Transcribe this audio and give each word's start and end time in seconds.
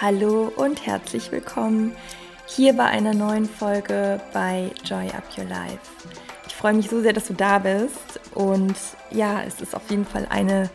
Hallo 0.00 0.50
und 0.56 0.84
herzlich 0.86 1.30
willkommen 1.30 1.94
hier 2.46 2.72
bei 2.72 2.86
einer 2.86 3.14
neuen 3.14 3.44
Folge 3.44 4.20
bei 4.32 4.72
Joy 4.84 5.10
Up 5.10 5.22
Your 5.38 5.44
Life. 5.44 5.78
Ich 6.48 6.54
freue 6.54 6.74
mich 6.74 6.90
so 6.90 7.00
sehr, 7.00 7.12
dass 7.12 7.28
du 7.28 7.34
da 7.34 7.60
bist 7.60 8.20
und 8.34 8.74
ja, 9.12 9.42
es 9.42 9.60
ist 9.60 9.76
auf 9.76 9.88
jeden 9.88 10.04
Fall 10.04 10.26
eine 10.30 10.68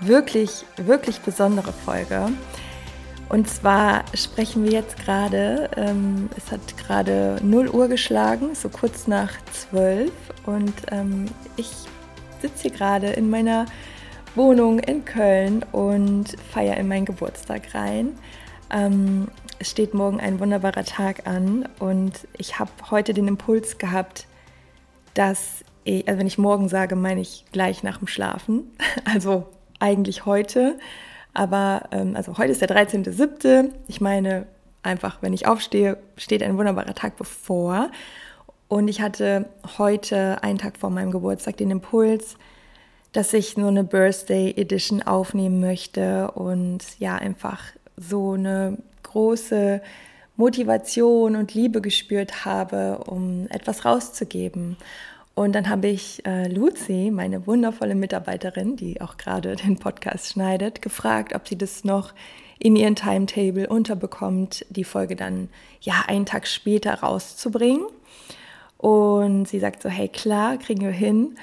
wirklich, 0.00 0.64
wirklich 0.78 1.20
besondere 1.20 1.72
Folge. 1.72 2.32
Und 3.28 3.50
zwar 3.50 4.04
sprechen 4.14 4.64
wir 4.64 4.72
jetzt 4.72 4.96
gerade, 4.96 5.68
ähm, 5.76 6.30
es 6.34 6.50
hat 6.50 6.78
gerade 6.78 7.38
0 7.42 7.68
Uhr 7.68 7.88
geschlagen, 7.88 8.54
so 8.54 8.70
kurz 8.70 9.06
nach 9.06 9.32
12 9.70 10.10
und 10.46 10.72
ähm, 10.90 11.26
ich 11.56 11.68
sitze 12.40 12.62
hier 12.62 12.70
gerade 12.70 13.08
in 13.08 13.30
meiner 13.30 13.66
Wohnung 14.34 14.78
in 14.78 15.04
Köln 15.04 15.64
und 15.72 16.36
feiere 16.50 16.76
in 16.76 16.88
meinen 16.88 17.04
Geburtstag 17.04 17.74
rein. 17.74 18.18
Ähm, 18.70 19.28
es 19.58 19.70
steht 19.70 19.94
morgen 19.94 20.20
ein 20.20 20.38
wunderbarer 20.40 20.84
Tag 20.84 21.26
an 21.26 21.68
und 21.78 22.28
ich 22.36 22.58
habe 22.58 22.70
heute 22.90 23.14
den 23.14 23.26
Impuls 23.26 23.78
gehabt, 23.78 24.26
dass 25.14 25.64
ich, 25.84 26.06
also 26.06 26.20
wenn 26.20 26.26
ich 26.26 26.38
morgen 26.38 26.68
sage, 26.68 26.94
meine 26.94 27.20
ich 27.20 27.44
gleich 27.50 27.82
nach 27.82 27.98
dem 27.98 28.06
Schlafen, 28.06 28.70
also 29.04 29.48
eigentlich 29.80 30.26
heute, 30.26 30.78
aber 31.34 31.88
ähm, 31.92 32.14
also 32.16 32.38
heute 32.38 32.52
ist 32.52 32.60
der 32.60 32.68
13.07. 32.68 33.70
Ich 33.86 34.00
meine 34.00 34.46
einfach, 34.82 35.18
wenn 35.22 35.32
ich 35.32 35.46
aufstehe, 35.46 35.98
steht 36.16 36.42
ein 36.42 36.56
wunderbarer 36.56 36.94
Tag 36.94 37.16
bevor. 37.16 37.90
Und 38.68 38.88
ich 38.88 39.00
hatte 39.00 39.46
heute, 39.78 40.42
einen 40.42 40.58
Tag 40.58 40.76
vor 40.76 40.90
meinem 40.90 41.10
Geburtstag, 41.10 41.56
den 41.56 41.70
Impuls, 41.70 42.36
dass 43.12 43.32
ich 43.32 43.56
nur 43.56 43.68
eine 43.68 43.84
Birthday 43.84 44.52
Edition 44.56 45.02
aufnehmen 45.02 45.60
möchte 45.60 46.30
und 46.32 46.80
ja, 46.98 47.16
einfach 47.16 47.62
so 47.96 48.32
eine 48.32 48.78
große 49.02 49.80
Motivation 50.36 51.34
und 51.34 51.54
Liebe 51.54 51.80
gespürt 51.80 52.44
habe, 52.44 52.98
um 53.06 53.46
etwas 53.48 53.84
rauszugeben. 53.84 54.76
Und 55.34 55.54
dann 55.54 55.68
habe 55.68 55.88
ich 55.88 56.24
äh, 56.26 56.48
Lucy, 56.48 57.10
meine 57.12 57.46
wundervolle 57.46 57.94
Mitarbeiterin, 57.94 58.76
die 58.76 59.00
auch 59.00 59.16
gerade 59.16 59.56
den 59.56 59.78
Podcast 59.78 60.32
schneidet, 60.32 60.82
gefragt, 60.82 61.34
ob 61.34 61.48
sie 61.48 61.56
das 61.56 61.84
noch 61.84 62.12
in 62.58 62.76
ihren 62.76 62.96
Timetable 62.96 63.68
unterbekommt, 63.68 64.66
die 64.68 64.84
Folge 64.84 65.16
dann 65.16 65.48
ja 65.80 66.04
einen 66.06 66.26
Tag 66.26 66.46
später 66.46 66.94
rauszubringen. 66.94 67.86
Und 68.78 69.46
sie 69.48 69.58
sagt 69.58 69.82
so, 69.82 69.88
hey 69.88 70.08
klar, 70.08 70.56
kriegen 70.56 70.80
wir 70.82 70.90
hin. 70.90 71.36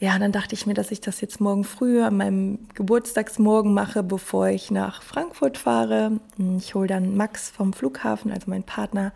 Ja, 0.00 0.14
und 0.14 0.20
dann 0.20 0.32
dachte 0.32 0.54
ich 0.54 0.66
mir, 0.66 0.74
dass 0.74 0.90
ich 0.90 1.00
das 1.00 1.20
jetzt 1.20 1.40
morgen 1.40 1.62
früh 1.62 2.02
an 2.02 2.16
meinem 2.16 2.58
Geburtstagsmorgen 2.74 3.72
mache, 3.72 4.02
bevor 4.02 4.48
ich 4.48 4.72
nach 4.72 5.00
Frankfurt 5.02 5.58
fahre. 5.58 6.18
Ich 6.58 6.74
hole 6.74 6.88
dann 6.88 7.16
Max 7.16 7.50
vom 7.50 7.72
Flughafen, 7.72 8.32
also 8.32 8.50
mein 8.50 8.64
Partner, 8.64 9.12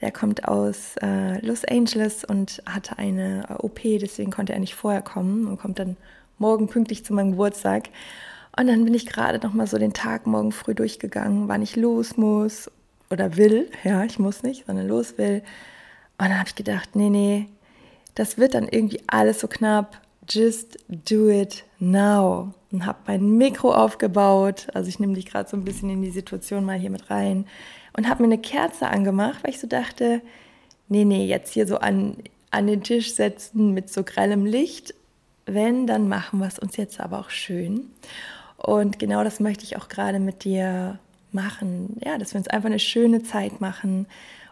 der 0.00 0.12
kommt 0.12 0.48
aus 0.48 0.94
äh, 1.02 1.44
Los 1.44 1.64
Angeles 1.64 2.24
und 2.24 2.62
hatte 2.66 2.98
eine 2.98 3.46
äh, 3.50 3.52
OP, 3.54 3.80
deswegen 3.82 4.30
konnte 4.30 4.52
er 4.54 4.58
nicht 4.58 4.74
vorher 4.74 5.02
kommen 5.02 5.46
und 5.46 5.58
kommt 5.58 5.78
dann 5.78 5.96
morgen 6.38 6.68
pünktlich 6.68 7.04
zu 7.04 7.12
meinem 7.12 7.32
Geburtstag. 7.32 7.90
Und 8.58 8.68
dann 8.68 8.84
bin 8.84 8.94
ich 8.94 9.06
gerade 9.06 9.38
noch 9.46 9.52
mal 9.52 9.66
so 9.66 9.76
den 9.76 9.92
Tag 9.92 10.26
morgen 10.26 10.52
früh 10.52 10.74
durchgegangen, 10.74 11.48
wann 11.48 11.60
ich 11.60 11.76
los 11.76 12.16
muss 12.16 12.70
oder 13.10 13.36
will. 13.36 13.70
Ja, 13.84 14.04
ich 14.04 14.18
muss 14.18 14.42
nicht, 14.42 14.66
sondern 14.66 14.88
los 14.88 15.18
will. 15.18 15.42
Und 16.18 16.28
dann 16.30 16.38
habe 16.38 16.48
ich 16.48 16.54
gedacht, 16.54 16.96
nee, 16.96 17.10
nee, 17.10 17.46
das 18.14 18.38
wird 18.38 18.54
dann 18.54 18.68
irgendwie 18.68 19.00
alles 19.06 19.40
so 19.40 19.48
knapp. 19.48 20.00
Just 20.28 20.78
do 20.88 21.28
it 21.28 21.64
now. 21.78 22.52
Und 22.72 22.86
habe 22.86 22.98
mein 23.06 23.36
Mikro 23.36 23.72
aufgebaut. 23.72 24.66
Also 24.74 24.88
ich 24.88 24.98
nehme 24.98 25.14
dich 25.14 25.26
gerade 25.26 25.48
so 25.48 25.56
ein 25.56 25.64
bisschen 25.64 25.90
in 25.90 26.02
die 26.02 26.10
Situation 26.10 26.64
mal 26.64 26.78
hier 26.78 26.90
mit 26.90 27.10
rein 27.10 27.46
und 27.96 28.08
habe 28.08 28.22
mir 28.22 28.32
eine 28.32 28.42
Kerze 28.42 28.88
angemacht, 28.88 29.42
weil 29.42 29.50
ich 29.50 29.60
so 29.60 29.66
dachte, 29.66 30.20
nee, 30.88 31.04
nee, 31.04 31.26
jetzt 31.26 31.52
hier 31.52 31.66
so 31.66 31.78
an, 31.78 32.16
an 32.50 32.66
den 32.66 32.82
Tisch 32.82 33.14
setzen 33.14 33.72
mit 33.72 33.92
so 33.92 34.02
grellem 34.02 34.44
Licht. 34.46 34.94
Wenn, 35.44 35.86
dann 35.86 36.08
machen 36.08 36.40
wir 36.40 36.46
es 36.46 36.58
uns 36.58 36.76
jetzt 36.76 36.98
aber 36.98 37.20
auch 37.20 37.30
schön. 37.30 37.90
Und 38.56 38.98
genau 38.98 39.22
das 39.22 39.38
möchte 39.38 39.64
ich 39.64 39.76
auch 39.76 39.88
gerade 39.88 40.18
mit 40.18 40.44
dir 40.44 40.98
machen. 41.32 41.98
Ja, 42.04 42.18
dass 42.18 42.34
wir 42.34 42.38
uns 42.38 42.48
einfach 42.48 42.66
eine 42.66 42.78
schöne 42.78 43.22
Zeit 43.22 43.60
machen 43.60 44.06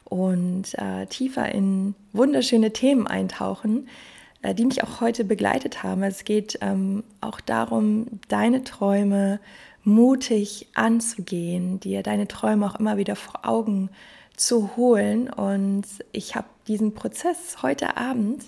und 0.05 0.75
äh, 0.79 1.07
tiefer 1.07 1.53
in 1.53 1.95
wunderschöne 2.13 2.73
Themen 2.73 3.07
eintauchen, 3.07 3.89
äh, 4.43 4.55
die 4.55 4.65
mich 4.65 4.83
auch 4.85 5.01
heute 5.01 5.25
begleitet 5.25 5.83
haben. 5.83 6.03
Es 6.03 6.25
geht 6.25 6.59
ähm, 6.61 7.05
auch 7.21 7.41
darum, 7.41 8.07
deine 8.29 8.65
Träume 8.65 9.41
mutig 9.83 10.69
anzugehen, 10.75 11.81
dir 11.81 12.03
deine 12.03 12.29
Träume 12.29 12.67
auch 12.67 12.79
immer 12.79 12.97
wieder 12.97 13.17
vor 13.17 13.41
Augen 13.45 13.91
zu 14.37 14.77
holen. 14.77 15.31
Und 15.31 15.85
ich 16.13 16.35
habe 16.35 16.47
diesen 16.67 16.95
Prozess 16.95 17.63
heute 17.63 17.97
Abend 17.97 18.45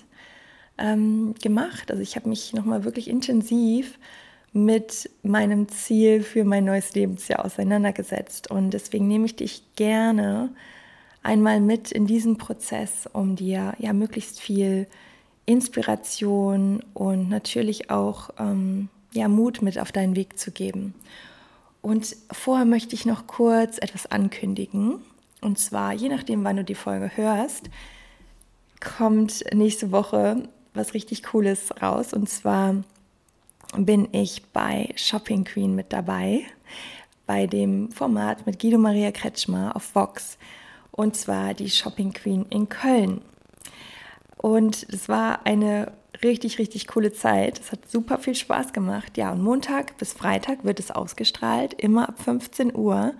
ähm, 0.77 1.35
gemacht. 1.41 1.91
Also 1.91 2.01
ich 2.01 2.15
habe 2.15 2.29
mich 2.29 2.53
nochmal 2.53 2.83
wirklich 2.83 3.09
intensiv 3.09 3.99
mit 4.53 5.09
meinem 5.23 5.67
Ziel 5.69 6.23
für 6.23 6.43
mein 6.43 6.65
neues 6.65 6.95
Lebensjahr 6.95 7.45
auseinandergesetzt. 7.45 8.49
Und 8.49 8.71
deswegen 8.71 9.07
nehme 9.07 9.25
ich 9.25 9.35
dich 9.35 9.63
gerne 9.75 10.49
einmal 11.27 11.59
mit 11.59 11.91
in 11.91 12.07
diesen 12.07 12.37
Prozess, 12.37 13.07
um 13.11 13.35
dir 13.35 13.73
ja 13.79 13.91
möglichst 13.91 14.39
viel 14.39 14.87
Inspiration 15.45 16.81
und 16.93 17.27
natürlich 17.29 17.89
auch 17.89 18.29
ähm, 18.39 18.87
ja, 19.11 19.27
Mut 19.27 19.61
mit 19.61 19.77
auf 19.77 19.91
deinen 19.91 20.15
Weg 20.15 20.39
zu 20.39 20.51
geben. 20.51 20.93
Und 21.81 22.15
vorher 22.31 22.65
möchte 22.65 22.95
ich 22.95 23.05
noch 23.05 23.27
kurz 23.27 23.77
etwas 23.77 24.07
ankündigen. 24.07 24.99
Und 25.41 25.59
zwar, 25.59 25.93
je 25.93 26.09
nachdem, 26.09 26.43
wann 26.45 26.57
du 26.57 26.63
die 26.63 26.75
Folge 26.75 27.11
hörst, 27.15 27.69
kommt 28.79 29.43
nächste 29.53 29.91
Woche 29.91 30.47
was 30.73 30.93
richtig 30.93 31.23
Cooles 31.23 31.73
raus. 31.81 32.13
Und 32.13 32.29
zwar 32.29 32.83
bin 33.75 34.07
ich 34.13 34.43
bei 34.53 34.93
Shopping 34.95 35.43
Queen 35.43 35.75
mit 35.75 35.91
dabei, 35.91 36.41
bei 37.25 37.47
dem 37.47 37.91
Format 37.91 38.45
mit 38.45 38.59
Guido 38.59 38.77
Maria 38.77 39.11
Kretschmer 39.11 39.75
auf 39.75 39.93
Vox. 39.93 40.37
Und 40.97 41.15
zwar 41.15 41.53
die 41.53 41.69
Shopping 41.69 42.11
Queen 42.11 42.47
in 42.49 42.67
Köln. 42.69 43.21
Und 44.35 44.85
es 44.91 45.07
war 45.07 45.45
eine 45.45 45.93
richtig, 46.23 46.57
richtig 46.57 46.87
coole 46.87 47.13
Zeit. 47.13 47.59
Es 47.59 47.71
hat 47.71 47.87
super 47.87 48.17
viel 48.17 48.33
Spaß 48.33 48.73
gemacht. 48.73 49.15
Ja, 49.15 49.31
und 49.31 49.43
Montag 49.43 49.95
bis 49.99 50.13
Freitag 50.13 50.65
wird 50.65 50.79
es 50.79 50.89
ausgestrahlt, 50.89 51.75
immer 51.75 52.09
ab 52.09 52.19
15 52.19 52.75
Uhr. 52.75 53.13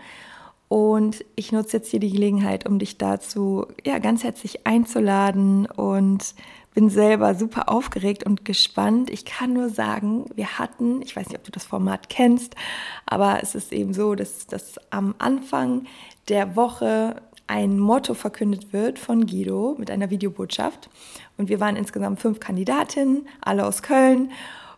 Und 0.69 1.23
ich 1.35 1.51
nutze 1.51 1.77
jetzt 1.77 1.91
hier 1.91 1.99
die 1.99 2.11
Gelegenheit, 2.11 2.67
um 2.67 2.79
dich 2.79 2.97
dazu 2.97 3.67
ja, 3.85 3.99
ganz 3.99 4.23
herzlich 4.23 4.65
einzuladen 4.65 5.67
und 5.67 6.33
bin 6.73 6.89
selber 6.89 7.35
super 7.35 7.69
aufgeregt 7.69 8.23
und 8.23 8.43
gespannt. 8.43 9.11
Ich 9.11 9.23
kann 9.23 9.53
nur 9.53 9.69
sagen, 9.69 10.25
wir 10.35 10.57
hatten, 10.57 11.03
ich 11.03 11.15
weiß 11.15 11.27
nicht, 11.27 11.37
ob 11.37 11.43
du 11.43 11.51
das 11.51 11.65
Format 11.65 12.09
kennst, 12.09 12.55
aber 13.05 13.39
es 13.43 13.53
ist 13.53 13.71
eben 13.71 13.93
so, 13.93 14.15
dass, 14.15 14.47
dass 14.47 14.79
am 14.89 15.13
Anfang 15.19 15.85
der 16.27 16.55
Woche 16.55 17.21
ein 17.47 17.79
Motto 17.79 18.13
verkündet 18.13 18.73
wird 18.73 18.99
von 18.99 19.25
Guido 19.25 19.75
mit 19.77 19.89
einer 19.89 20.09
Videobotschaft. 20.09 20.89
Und 21.37 21.49
wir 21.49 21.59
waren 21.59 21.75
insgesamt 21.75 22.19
fünf 22.19 22.39
Kandidatinnen, 22.39 23.27
alle 23.41 23.65
aus 23.65 23.81
Köln 23.81 24.31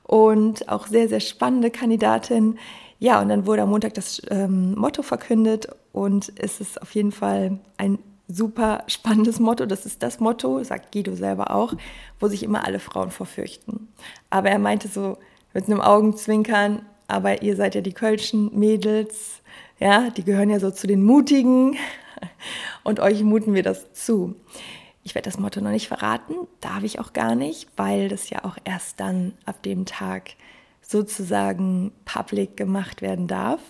und 0.04 0.70
auch 0.70 0.88
sehr, 0.88 1.10
sehr 1.10 1.20
spannende 1.20 1.72
Kandidatinnen. 1.72 2.58
Ja, 3.00 3.22
und 3.22 3.30
dann 3.30 3.46
wurde 3.46 3.64
am 3.64 3.70
Montag 3.70 3.94
das 3.96 4.22
ähm, 4.30 4.76
Motto 4.76 5.02
verkündet 5.02 5.68
und 5.94 6.32
es 6.36 6.60
ist 6.60 6.82
auf 6.82 6.94
jeden 6.96 7.12
Fall 7.12 7.60
ein 7.78 8.00
super 8.28 8.84
spannendes 8.88 9.40
Motto. 9.40 9.66
Das 9.66 9.86
ist 9.86 10.04
das 10.04 10.20
Motto, 10.20 10.64
sagt 10.64 10.92
Guido 10.92 11.16
selber 11.16 11.56
auch, 11.56 11.74
wo 12.20 12.28
sich 12.28 12.44
immer 12.44 12.66
alle 12.66 12.80
Frauen 12.80 13.10
vorfürchten. 13.10 13.88
Aber 14.30 14.50
er 14.50 14.60
meinte 14.60 14.88
so 14.88 15.18
mit 15.54 15.66
einem 15.66 15.82
Augenzwinkern, 15.82 16.84
aber 17.08 17.42
ihr 17.42 17.56
seid 17.56 17.74
ja 17.74 17.82
die 17.82 17.94
Kölschen 17.94 18.58
Mädels, 18.58 19.42
ja, 19.80 20.10
die 20.10 20.24
gehören 20.24 20.50
ja 20.50 20.60
so 20.60 20.72
zu 20.72 20.88
den 20.88 21.04
Mutigen 21.04 21.78
und 22.84 23.00
euch 23.00 23.24
muten 23.24 23.54
wir 23.54 23.64
das 23.64 23.94
zu. 23.94 24.36
Ich 25.04 25.16
werde 25.16 25.30
das 25.30 25.40
Motto 25.40 25.62
noch 25.62 25.72
nicht 25.72 25.88
verraten, 25.88 26.34
darf 26.62 26.84
ich 26.84 27.00
auch 27.00 27.14
gar 27.14 27.36
nicht, 27.36 27.68
weil 27.78 28.10
das 28.10 28.30
ja 28.30 28.44
auch 28.44 28.58
erst 28.64 29.00
dann 29.00 29.34
ab 29.46 29.64
dem 29.64 29.86
Tag 29.86 30.32
sozusagen 30.82 31.92
public 32.06 32.58
gemacht 32.58 33.02
werden 33.02 33.28
darf. 33.28 33.62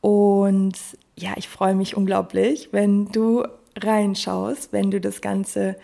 Und 0.00 0.78
ja, 1.16 1.32
ich 1.36 1.48
freue 1.48 1.74
mich 1.74 1.96
unglaublich, 1.96 2.68
wenn 2.72 3.06
du 3.06 3.44
reinschaust, 3.76 4.72
wenn 4.72 4.90
du 4.90 5.00
das 5.00 5.20
Ganze 5.20 5.76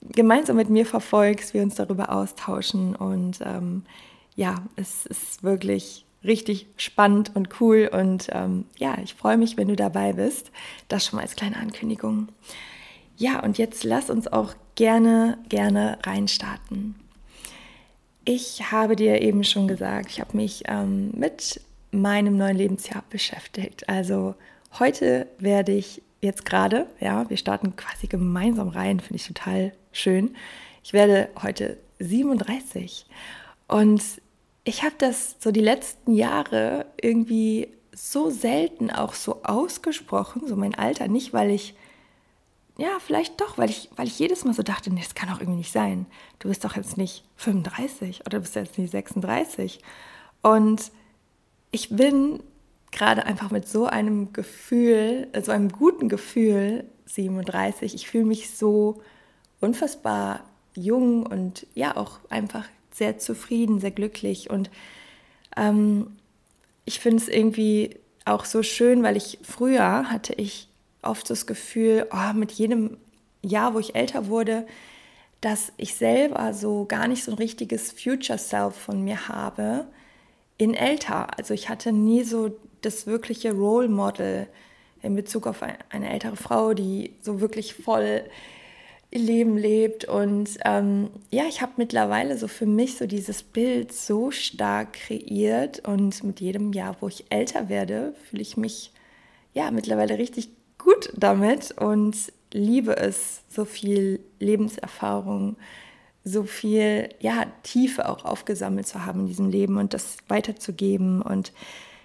gemeinsam 0.00 0.56
mit 0.56 0.70
mir 0.70 0.86
verfolgst, 0.86 1.54
wir 1.54 1.62
uns 1.62 1.74
darüber 1.74 2.10
austauschen. 2.10 2.96
Und 2.96 3.40
ähm, 3.44 3.84
ja, 4.34 4.56
es 4.76 5.06
ist 5.06 5.42
wirklich 5.42 6.06
richtig 6.24 6.66
spannend 6.76 7.34
und 7.34 7.60
cool. 7.60 7.90
Und 7.92 8.28
ähm, 8.32 8.66
ja, 8.76 8.96
ich 9.02 9.14
freue 9.14 9.36
mich, 9.36 9.56
wenn 9.56 9.68
du 9.68 9.76
dabei 9.76 10.12
bist. 10.14 10.50
Das 10.88 11.06
schon 11.06 11.16
mal 11.16 11.22
als 11.22 11.36
kleine 11.36 11.56
Ankündigung. 11.56 12.28
Ja, 13.16 13.42
und 13.42 13.58
jetzt 13.58 13.84
lass 13.84 14.10
uns 14.10 14.28
auch 14.28 14.54
gerne, 14.74 15.38
gerne 15.48 15.98
reinstarten. 16.04 16.94
ich 18.24 18.70
habe 18.70 18.96
dir 18.96 19.20
eben 19.20 19.44
schon 19.44 19.66
gesagt, 19.66 20.10
ich 20.10 20.20
habe 20.20 20.36
mich 20.36 20.62
ähm, 20.68 21.10
mit 21.14 21.60
meinem 21.90 22.36
neuen 22.36 22.56
Lebensjahr 22.56 23.02
beschäftigt. 23.10 23.88
Also 23.88 24.34
heute 24.78 25.26
werde 25.38 25.72
ich 25.72 26.02
jetzt 26.20 26.44
gerade, 26.44 26.86
ja, 27.00 27.28
wir 27.28 27.36
starten 27.36 27.76
quasi 27.76 28.06
gemeinsam 28.06 28.68
rein, 28.68 29.00
finde 29.00 29.16
ich 29.16 29.26
total 29.26 29.72
schön. 29.92 30.36
Ich 30.82 30.92
werde 30.92 31.28
heute 31.42 31.76
37 31.98 33.06
und 33.68 34.02
ich 34.64 34.82
habe 34.82 34.94
das 34.98 35.36
so 35.38 35.50
die 35.50 35.60
letzten 35.60 36.14
Jahre 36.14 36.86
irgendwie 37.00 37.68
so 37.92 38.30
selten 38.30 38.90
auch 38.90 39.14
so 39.14 39.42
ausgesprochen, 39.42 40.46
so 40.46 40.56
mein 40.56 40.74
Alter, 40.74 41.08
nicht 41.08 41.32
weil 41.32 41.50
ich 41.50 41.74
ja, 42.80 42.98
vielleicht 42.98 43.38
doch, 43.42 43.58
weil 43.58 43.68
ich, 43.68 43.90
weil 43.96 44.06
ich 44.06 44.18
jedes 44.18 44.46
Mal 44.46 44.54
so 44.54 44.62
dachte, 44.62 44.90
nee, 44.90 45.02
das 45.02 45.14
kann 45.14 45.28
doch 45.28 45.38
irgendwie 45.38 45.58
nicht 45.58 45.72
sein. 45.72 46.06
Du 46.38 46.48
bist 46.48 46.64
doch 46.64 46.76
jetzt 46.76 46.96
nicht 46.96 47.24
35 47.36 48.20
oder 48.20 48.38
du 48.38 48.40
bist 48.40 48.54
jetzt 48.54 48.78
nicht 48.78 48.90
36. 48.90 49.80
Und 50.40 50.90
ich 51.72 51.90
bin 51.90 52.42
gerade 52.90 53.26
einfach 53.26 53.50
mit 53.50 53.68
so 53.68 53.84
einem 53.84 54.32
Gefühl, 54.32 55.28
so 55.42 55.52
einem 55.52 55.70
guten 55.70 56.08
Gefühl 56.08 56.84
37. 57.04 57.94
Ich 57.94 58.08
fühle 58.08 58.24
mich 58.24 58.50
so 58.50 59.02
unfassbar 59.60 60.44
jung 60.74 61.26
und 61.26 61.66
ja 61.74 61.98
auch 61.98 62.18
einfach 62.30 62.64
sehr 63.00 63.18
zufrieden, 63.18 63.80
sehr 63.80 63.90
glücklich. 63.90 64.50
Und 64.50 64.70
ähm, 65.56 66.18
ich 66.84 67.00
finde 67.00 67.16
es 67.16 67.28
irgendwie 67.28 67.96
auch 68.26 68.44
so 68.44 68.62
schön, 68.62 69.02
weil 69.02 69.16
ich 69.16 69.38
früher 69.42 70.10
hatte 70.10 70.34
ich 70.34 70.68
oft 71.00 71.30
das 71.30 71.46
Gefühl, 71.46 72.06
oh, 72.12 72.34
mit 72.34 72.52
jedem 72.52 72.98
Jahr, 73.42 73.72
wo 73.72 73.78
ich 73.78 73.94
älter 73.94 74.26
wurde, 74.26 74.66
dass 75.40 75.72
ich 75.78 75.94
selber 75.94 76.52
so 76.52 76.84
gar 76.84 77.08
nicht 77.08 77.24
so 77.24 77.32
ein 77.32 77.38
richtiges 77.38 77.90
Future 77.90 78.38
Self 78.38 78.76
von 78.76 79.02
mir 79.02 79.28
habe 79.28 79.86
in 80.58 80.74
älter. 80.74 81.38
Also 81.38 81.54
ich 81.54 81.70
hatte 81.70 81.92
nie 81.92 82.22
so 82.22 82.54
das 82.82 83.06
wirkliche 83.06 83.52
Role 83.52 83.88
Model 83.88 84.46
in 85.00 85.16
Bezug 85.16 85.46
auf 85.46 85.62
eine 85.62 86.10
ältere 86.10 86.36
Frau, 86.36 86.74
die 86.74 87.14
so 87.22 87.40
wirklich 87.40 87.72
voll 87.72 88.24
Leben 89.12 89.56
lebt. 89.56 90.04
Und 90.04 90.58
ähm, 90.64 91.10
ja, 91.30 91.44
ich 91.48 91.62
habe 91.62 91.72
mittlerweile 91.76 92.38
so 92.38 92.48
für 92.48 92.66
mich 92.66 92.96
so 92.96 93.06
dieses 93.06 93.42
Bild 93.42 93.92
so 93.92 94.30
stark 94.30 94.94
kreiert 94.94 95.86
und 95.86 96.22
mit 96.24 96.40
jedem 96.40 96.72
Jahr, 96.72 96.96
wo 97.00 97.08
ich 97.08 97.24
älter 97.30 97.68
werde, 97.68 98.14
fühle 98.28 98.42
ich 98.42 98.56
mich 98.56 98.92
ja 99.52 99.70
mittlerweile 99.70 100.18
richtig 100.18 100.50
gut 100.78 101.12
damit 101.16 101.72
und 101.72 102.16
liebe 102.52 102.96
es, 102.96 103.42
so 103.48 103.64
viel 103.64 104.20
Lebenserfahrung 104.38 105.56
so 106.24 106.44
viel 106.44 107.08
ja, 107.20 107.46
Tiefe 107.62 108.08
auch 108.08 108.24
aufgesammelt 108.24 108.86
zu 108.86 109.04
haben 109.04 109.20
in 109.20 109.26
diesem 109.26 109.50
Leben 109.50 109.78
und 109.78 109.94
das 109.94 110.18
weiterzugeben 110.28 111.22
und 111.22 111.52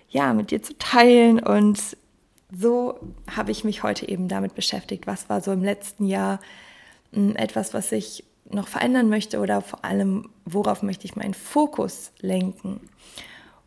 ja, 0.09 0.33
mit 0.33 0.51
dir 0.51 0.61
zu 0.61 0.77
teilen. 0.77 1.39
Und 1.39 1.79
so 2.51 2.99
habe 3.35 3.51
ich 3.51 3.63
mich 3.63 3.83
heute 3.83 4.07
eben 4.07 4.27
damit 4.27 4.55
beschäftigt, 4.55 5.07
was 5.07 5.29
war 5.29 5.41
so 5.41 5.51
im 5.51 5.63
letzten 5.63 6.05
Jahr 6.05 6.39
etwas, 7.11 7.73
was 7.73 7.91
ich 7.91 8.23
noch 8.49 8.67
verändern 8.67 9.09
möchte 9.09 9.39
oder 9.39 9.61
vor 9.61 9.83
allem, 9.83 10.29
worauf 10.45 10.83
möchte 10.83 11.05
ich 11.05 11.15
meinen 11.15 11.33
Fokus 11.33 12.11
lenken. 12.19 12.79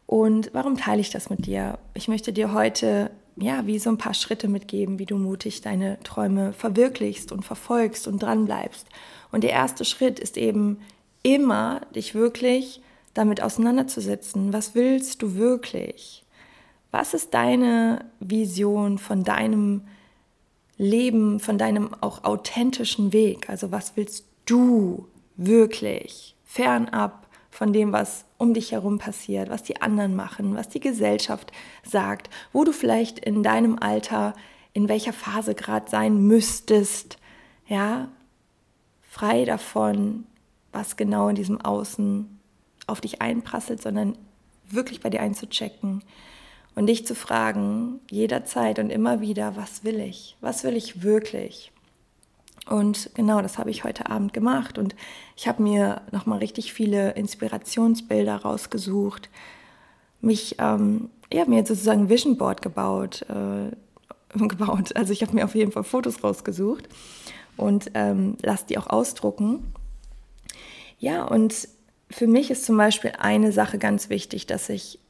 Und 0.07 0.51
warum 0.53 0.77
teile 0.77 1.01
ich 1.01 1.11
das 1.11 1.31
mit 1.31 1.47
dir? 1.47 1.79
Ich 1.95 2.09
möchte 2.09 2.33
dir 2.33 2.53
heute 2.53 3.11
ja, 3.41 3.67
wie 3.67 3.79
so 3.79 3.91
ein 3.91 3.99
paar 3.99 4.15
Schritte 4.15 4.49
mitgeben, 4.49 4.99
wie 4.99 5.07
du 5.07 5.17
mutig 5.17 5.61
deine 5.61 5.99
Träume 6.01 6.53
verwirklichst 6.53 7.31
und 7.31 7.45
verfolgst 7.45 8.09
und 8.09 8.23
dranbleibst. 8.23 8.87
Und 9.31 9.45
der 9.45 9.51
erste 9.51 9.85
Schritt 9.85 10.19
ist 10.19 10.37
eben 10.37 10.79
immer, 11.23 11.83
dich 11.95 12.15
wirklich 12.15 12.81
damit 13.15 13.43
auseinanderzusetzen. 13.43 14.53
Was 14.53 14.75
willst 14.75 15.23
du 15.23 15.37
wirklich? 15.37 16.25
Was 16.91 17.15
ist 17.15 17.35
deine 17.35 18.05
Vision 18.19 18.99
von 18.99 19.25
deinem 19.25 19.83
Leben, 20.79 21.41
von 21.41 21.59
deinem 21.59 21.91
auch 22.01 22.25
authentischen 22.25 23.13
Weg? 23.13 23.51
Also 23.51 23.71
was 23.73 23.97
willst 23.97 24.25
du 24.47 25.09
wirklich 25.37 26.37
fernab 26.45 27.27
von 27.51 27.73
dem, 27.73 27.93
was 27.93 28.25
um 28.39 28.55
dich 28.55 28.73
herum 28.73 28.99
passiert, 28.99 29.51
was 29.51 29.65
die 29.65 29.83
anderen 29.83 30.15
machen, 30.15 30.55
was 30.55 30.69
die 30.69 30.81
Gesellschaft 30.81 31.53
sagt, 31.83 32.31
wo 32.53 32.65
du 32.65 32.73
vielleicht 32.73 33.19
in 33.19 33.43
deinem 33.43 33.79
Alter, 33.79 34.35
in 34.73 34.89
welcher 34.89 35.13
Phase 35.13 35.55
gerade 35.55 35.91
sein 35.91 36.23
müsstest, 36.23 37.19
ja, 37.67 38.09
frei 39.03 39.45
davon, 39.45 40.25
was 40.73 40.97
genau 40.97 41.29
in 41.29 41.35
diesem 41.35 41.61
Außen 41.61 42.39
auf 42.87 43.01
dich 43.01 43.21
einprasselt, 43.21 43.83
sondern 43.83 44.17
wirklich 44.71 45.01
bei 45.01 45.11
dir 45.11 45.21
einzuchecken 45.21 46.03
und 46.79 46.87
dich 46.87 47.05
zu 47.05 47.17
fragen, 47.17 47.99
jederzeit 48.09 48.79
und 48.79 48.91
immer 48.91 49.21
wieder, 49.21 49.57
was 49.57 49.83
will 49.83 49.99
ich? 49.99 50.37
Was 50.41 50.63
will 50.63 50.77
ich 50.77 51.03
wirklich? 51.03 51.73
Und 52.71 53.11
genau, 53.15 53.43
das 53.43 53.59
habe 53.59 53.71
ich 53.71 53.83
heute 53.83 54.09
Abend 54.09 54.33
gemacht 54.33 54.79
und 54.79 54.95
ich 55.37 55.49
habe 55.49 55.61
mir 55.61 56.03
nochmal 56.13 56.39
richtig 56.39 56.73
viele 56.73 57.15
Inspirationsbilder 57.15 58.37
rausgesucht, 58.37 59.29
mich, 60.21 60.55
ähm, 60.61 61.11
ja, 61.33 61.47
mir 61.47 61.67
sozusagen 61.67 62.09
Vision 62.09 62.37
Board 62.39 62.63
gebaut, 62.63 63.27
äh, 63.29 64.39
gebaut. 64.47 64.95
Also 64.95 65.13
ich 65.13 65.23
habe 65.23 65.35
mir 65.35 65.47
auf 65.47 65.57
jeden 65.57 65.73
Fall 65.73 65.83
Fotos 65.83 66.23
rausgesucht 66.23 66.89
und 67.57 67.91
ähm, 67.95 68.37
lasse 68.41 68.67
die 68.69 68.79
auch 68.79 68.87
ausdrucken. 68.87 69.75
Ja, 71.01 71.25
und 71.25 71.69
für 72.09 72.29
mich 72.29 72.53
ist 72.53 72.65
zum 72.65 72.77
Beispiel 72.77 73.15
eine 73.19 73.51
Sache 73.51 73.79
ganz 73.79 74.11
wichtig, 74.11 74.47
dass 74.47 74.69
ich 74.69 75.01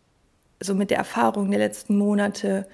so 0.60 0.74
mit 0.74 0.90
der 0.90 0.98
Erfahrung 0.98 1.50
der 1.50 1.60
letzten 1.60 1.96
Monate 1.96 2.66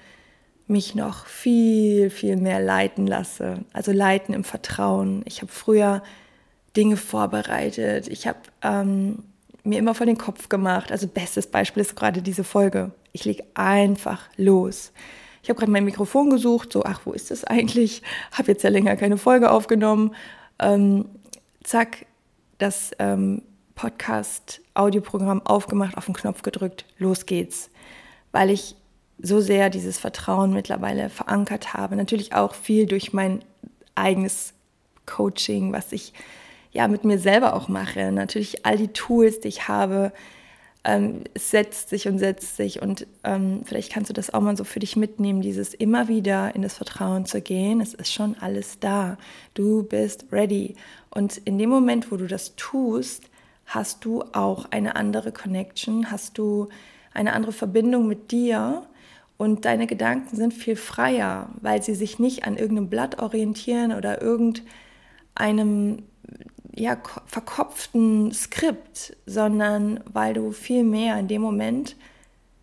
mich 0.67 0.95
noch 0.95 1.27
viel, 1.27 2.09
viel 2.09 2.37
mehr 2.37 2.59
leiten 2.59 3.05
lasse. 3.05 3.59
Also 3.73 3.91
leiten 3.91 4.33
im 4.33 4.43
Vertrauen. 4.43 5.21
Ich 5.25 5.41
habe 5.41 5.51
früher 5.51 6.01
Dinge 6.75 6.97
vorbereitet. 6.97 8.07
Ich 8.07 8.27
habe 8.27 8.39
ähm, 8.63 9.23
mir 9.63 9.79
immer 9.79 9.93
vor 9.93 10.05
den 10.05 10.17
Kopf 10.17 10.49
gemacht. 10.49 10.91
Also 10.91 11.07
bestes 11.07 11.47
Beispiel 11.47 11.81
ist 11.81 11.95
gerade 11.95 12.21
diese 12.21 12.43
Folge. 12.43 12.91
Ich 13.11 13.25
lege 13.25 13.43
einfach 13.53 14.27
los. 14.37 14.91
Ich 15.43 15.49
habe 15.49 15.59
gerade 15.59 15.71
mein 15.71 15.85
Mikrofon 15.85 16.31
gesucht, 16.31 16.73
so, 16.73 16.83
ach, 16.83 17.01
wo 17.05 17.13
ist 17.13 17.29
das 17.29 17.43
eigentlich? 17.43 18.01
Habe 18.31 18.51
jetzt 18.51 18.63
ja 18.63 18.71
länger 18.71 18.95
keine 18.95 19.17
Folge 19.17 19.51
aufgenommen. 19.51 20.15
Ähm, 20.57 21.05
zack, 21.63 22.07
das 22.57 22.91
ähm, 22.97 23.43
Podcast-Audioprogramm 23.75 25.45
aufgemacht, 25.45 25.97
auf 25.97 26.05
den 26.05 26.15
Knopf 26.15 26.41
gedrückt, 26.41 26.85
los 26.97 27.25
geht's. 27.25 27.69
Weil 28.31 28.49
ich 28.49 28.75
so 29.17 29.39
sehr 29.39 29.69
dieses 29.69 29.97
Vertrauen 29.97 30.53
mittlerweile 30.53 31.09
verankert 31.09 31.73
habe. 31.73 31.95
Natürlich 31.95 32.33
auch 32.33 32.53
viel 32.53 32.85
durch 32.85 33.13
mein 33.13 33.43
eigenes 33.95 34.53
Coaching, 35.05 35.71
was 35.71 35.91
ich 35.91 36.13
ja 36.71 36.87
mit 36.87 37.05
mir 37.05 37.19
selber 37.19 37.53
auch 37.53 37.67
mache. 37.67 38.11
Natürlich 38.11 38.65
all 38.65 38.77
die 38.77 38.89
Tools, 38.89 39.39
die 39.39 39.47
ich 39.47 39.67
habe, 39.67 40.11
ähm, 40.83 41.23
setzt 41.35 41.89
sich 41.89 42.07
und 42.07 42.19
setzt 42.19 42.57
sich 42.57 42.81
und 42.81 43.07
ähm, 43.23 43.61
vielleicht 43.65 43.91
kannst 43.91 44.09
du 44.09 44.13
das 44.13 44.31
auch 44.33 44.41
mal 44.41 44.55
so 44.55 44.63
für 44.63 44.79
dich 44.79 44.95
mitnehmen, 44.95 45.41
dieses 45.41 45.73
immer 45.73 46.07
wieder 46.07 46.53
in 46.53 46.61
das 46.61 46.75
Vertrauen 46.75 47.25
zu 47.25 47.41
gehen. 47.41 47.81
Es 47.81 47.93
ist 47.95 48.13
schon 48.13 48.35
alles 48.39 48.79
da. 48.79 49.17
Du 49.55 49.83
bist 49.83 50.25
ready. 50.31 50.75
Und 51.09 51.37
in 51.37 51.57
dem 51.57 51.69
Moment, 51.69 52.11
wo 52.11 52.17
du 52.17 52.27
das 52.27 52.55
tust, 52.55 53.23
hast 53.65 54.05
du 54.05 54.23
auch 54.33 54.65
eine 54.71 54.95
andere 54.95 55.31
Connection, 55.31 56.11
hast 56.11 56.37
du 56.37 56.69
eine 57.13 57.33
andere 57.33 57.53
Verbindung 57.53 58.07
mit 58.07 58.31
dir 58.31 58.85
und 59.37 59.65
deine 59.65 59.87
Gedanken 59.87 60.35
sind 60.35 60.53
viel 60.53 60.75
freier, 60.75 61.49
weil 61.61 61.81
sie 61.81 61.95
sich 61.95 62.19
nicht 62.19 62.45
an 62.45 62.57
irgendeinem 62.57 62.89
Blatt 62.89 63.19
orientieren 63.19 63.91
oder 63.91 64.21
irgendeinem 64.21 66.03
ja, 66.73 66.97
verkopften 67.25 68.31
Skript, 68.33 69.15
sondern 69.25 70.01
weil 70.11 70.33
du 70.33 70.51
viel 70.51 70.83
mehr 70.83 71.17
in 71.17 71.27
dem 71.27 71.41
Moment, 71.41 71.95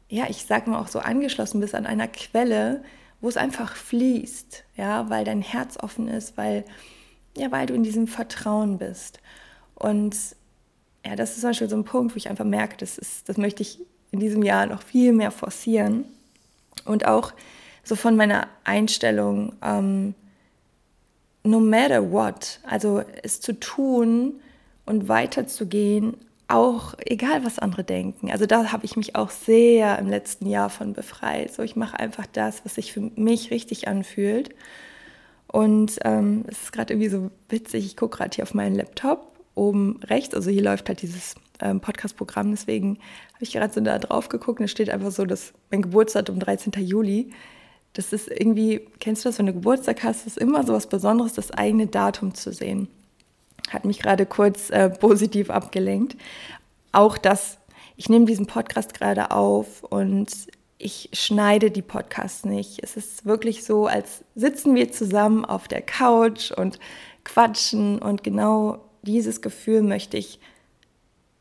ja, 0.08 0.26
ich 0.28 0.44
sag 0.44 0.66
mal 0.66 0.78
auch 0.78 0.88
so 0.88 0.98
angeschlossen 0.98 1.60
bist 1.60 1.74
an 1.74 1.86
einer 1.86 2.08
Quelle, 2.08 2.84
wo 3.20 3.28
es 3.28 3.36
einfach 3.36 3.76
fließt, 3.76 4.64
ja, 4.76 5.08
weil 5.08 5.24
dein 5.24 5.40
Herz 5.40 5.78
offen 5.78 6.08
ist, 6.08 6.36
weil, 6.36 6.64
ja, 7.36 7.50
weil 7.50 7.66
du 7.66 7.74
in 7.74 7.82
diesem 7.82 8.06
Vertrauen 8.06 8.78
bist. 8.78 9.20
Und 9.74 10.16
ja, 11.04 11.16
das 11.16 11.32
ist 11.32 11.40
zum 11.40 11.50
Beispiel 11.50 11.68
so 11.68 11.76
ein 11.76 11.84
Punkt, 11.84 12.14
wo 12.14 12.16
ich 12.16 12.28
einfach 12.28 12.44
merke, 12.44 12.76
das, 12.78 12.98
ist, 12.98 13.28
das 13.28 13.36
möchte 13.36 13.62
ich 13.62 13.80
in 14.12 14.20
diesem 14.20 14.42
Jahr 14.42 14.66
noch 14.66 14.82
viel 14.82 15.12
mehr 15.12 15.30
forcieren 15.30 16.04
und 16.84 17.06
auch 17.06 17.32
so 17.84 17.96
von 17.96 18.16
meiner 18.16 18.46
Einstellung, 18.64 19.54
ähm, 19.62 20.14
no 21.42 21.58
matter 21.58 22.12
what, 22.12 22.60
also 22.62 23.02
es 23.22 23.40
zu 23.40 23.58
tun 23.58 24.34
und 24.86 25.08
weiterzugehen, 25.08 26.16
auch 26.46 26.94
egal 26.98 27.44
was 27.44 27.58
andere 27.58 27.82
denken. 27.82 28.30
Also 28.30 28.46
da 28.46 28.70
habe 28.70 28.84
ich 28.84 28.96
mich 28.96 29.16
auch 29.16 29.30
sehr 29.30 29.98
im 29.98 30.08
letzten 30.08 30.46
Jahr 30.46 30.70
von 30.70 30.92
befreit. 30.92 31.52
So, 31.52 31.62
ich 31.62 31.76
mache 31.76 31.98
einfach 31.98 32.26
das, 32.26 32.64
was 32.64 32.74
sich 32.74 32.92
für 32.92 33.00
mich 33.00 33.50
richtig 33.50 33.88
anfühlt. 33.88 34.50
Und 35.48 35.98
ähm, 36.04 36.44
es 36.48 36.64
ist 36.64 36.72
gerade 36.72 36.92
irgendwie 36.92 37.08
so 37.08 37.30
witzig, 37.48 37.86
ich 37.86 37.96
gucke 37.96 38.18
gerade 38.18 38.34
hier 38.34 38.44
auf 38.44 38.54
meinen 38.54 38.74
Laptop 38.74 39.31
oben 39.54 40.00
rechts, 40.04 40.34
also 40.34 40.50
hier 40.50 40.62
läuft 40.62 40.88
halt 40.88 41.02
dieses 41.02 41.34
ähm, 41.60 41.80
Podcast-Programm, 41.80 42.50
deswegen 42.50 42.98
habe 43.34 43.44
ich 43.44 43.52
gerade 43.52 43.72
so 43.72 43.80
da 43.80 43.98
drauf 43.98 44.28
geguckt 44.28 44.60
und 44.60 44.64
es 44.64 44.70
steht 44.70 44.90
einfach 44.90 45.10
so, 45.10 45.24
dass 45.24 45.52
mein 45.70 45.82
Geburtsdatum 45.82 46.38
13. 46.38 46.72
Juli. 46.78 47.32
Das 47.94 48.12
ist 48.12 48.28
irgendwie, 48.28 48.88
kennst 49.00 49.24
du 49.24 49.28
das, 49.28 49.38
wenn 49.38 49.46
du 49.46 49.52
Geburtstag 49.52 50.02
hast, 50.02 50.26
ist 50.26 50.38
immer 50.38 50.64
so 50.64 50.72
was 50.72 50.86
Besonderes, 50.86 51.34
das 51.34 51.50
eigene 51.50 51.86
Datum 51.86 52.34
zu 52.34 52.52
sehen. 52.52 52.88
Hat 53.68 53.84
mich 53.84 53.98
gerade 53.98 54.24
kurz 54.24 54.70
äh, 54.70 54.88
positiv 54.88 55.50
abgelenkt. 55.50 56.16
Auch 56.90 57.18
das, 57.18 57.58
ich 57.96 58.08
nehme 58.08 58.24
diesen 58.24 58.46
Podcast 58.46 58.94
gerade 58.94 59.30
auf 59.30 59.82
und 59.84 60.30
ich 60.78 61.10
schneide 61.12 61.70
die 61.70 61.82
Podcasts 61.82 62.44
nicht. 62.44 62.82
Es 62.82 62.96
ist 62.96 63.24
wirklich 63.24 63.64
so, 63.64 63.86
als 63.86 64.24
sitzen 64.34 64.74
wir 64.74 64.90
zusammen 64.90 65.44
auf 65.44 65.68
der 65.68 65.82
Couch 65.82 66.50
und 66.50 66.80
quatschen 67.24 67.98
und 68.00 68.24
genau 68.24 68.80
dieses 69.02 69.40
Gefühl 69.40 69.82
möchte 69.82 70.16
ich 70.16 70.38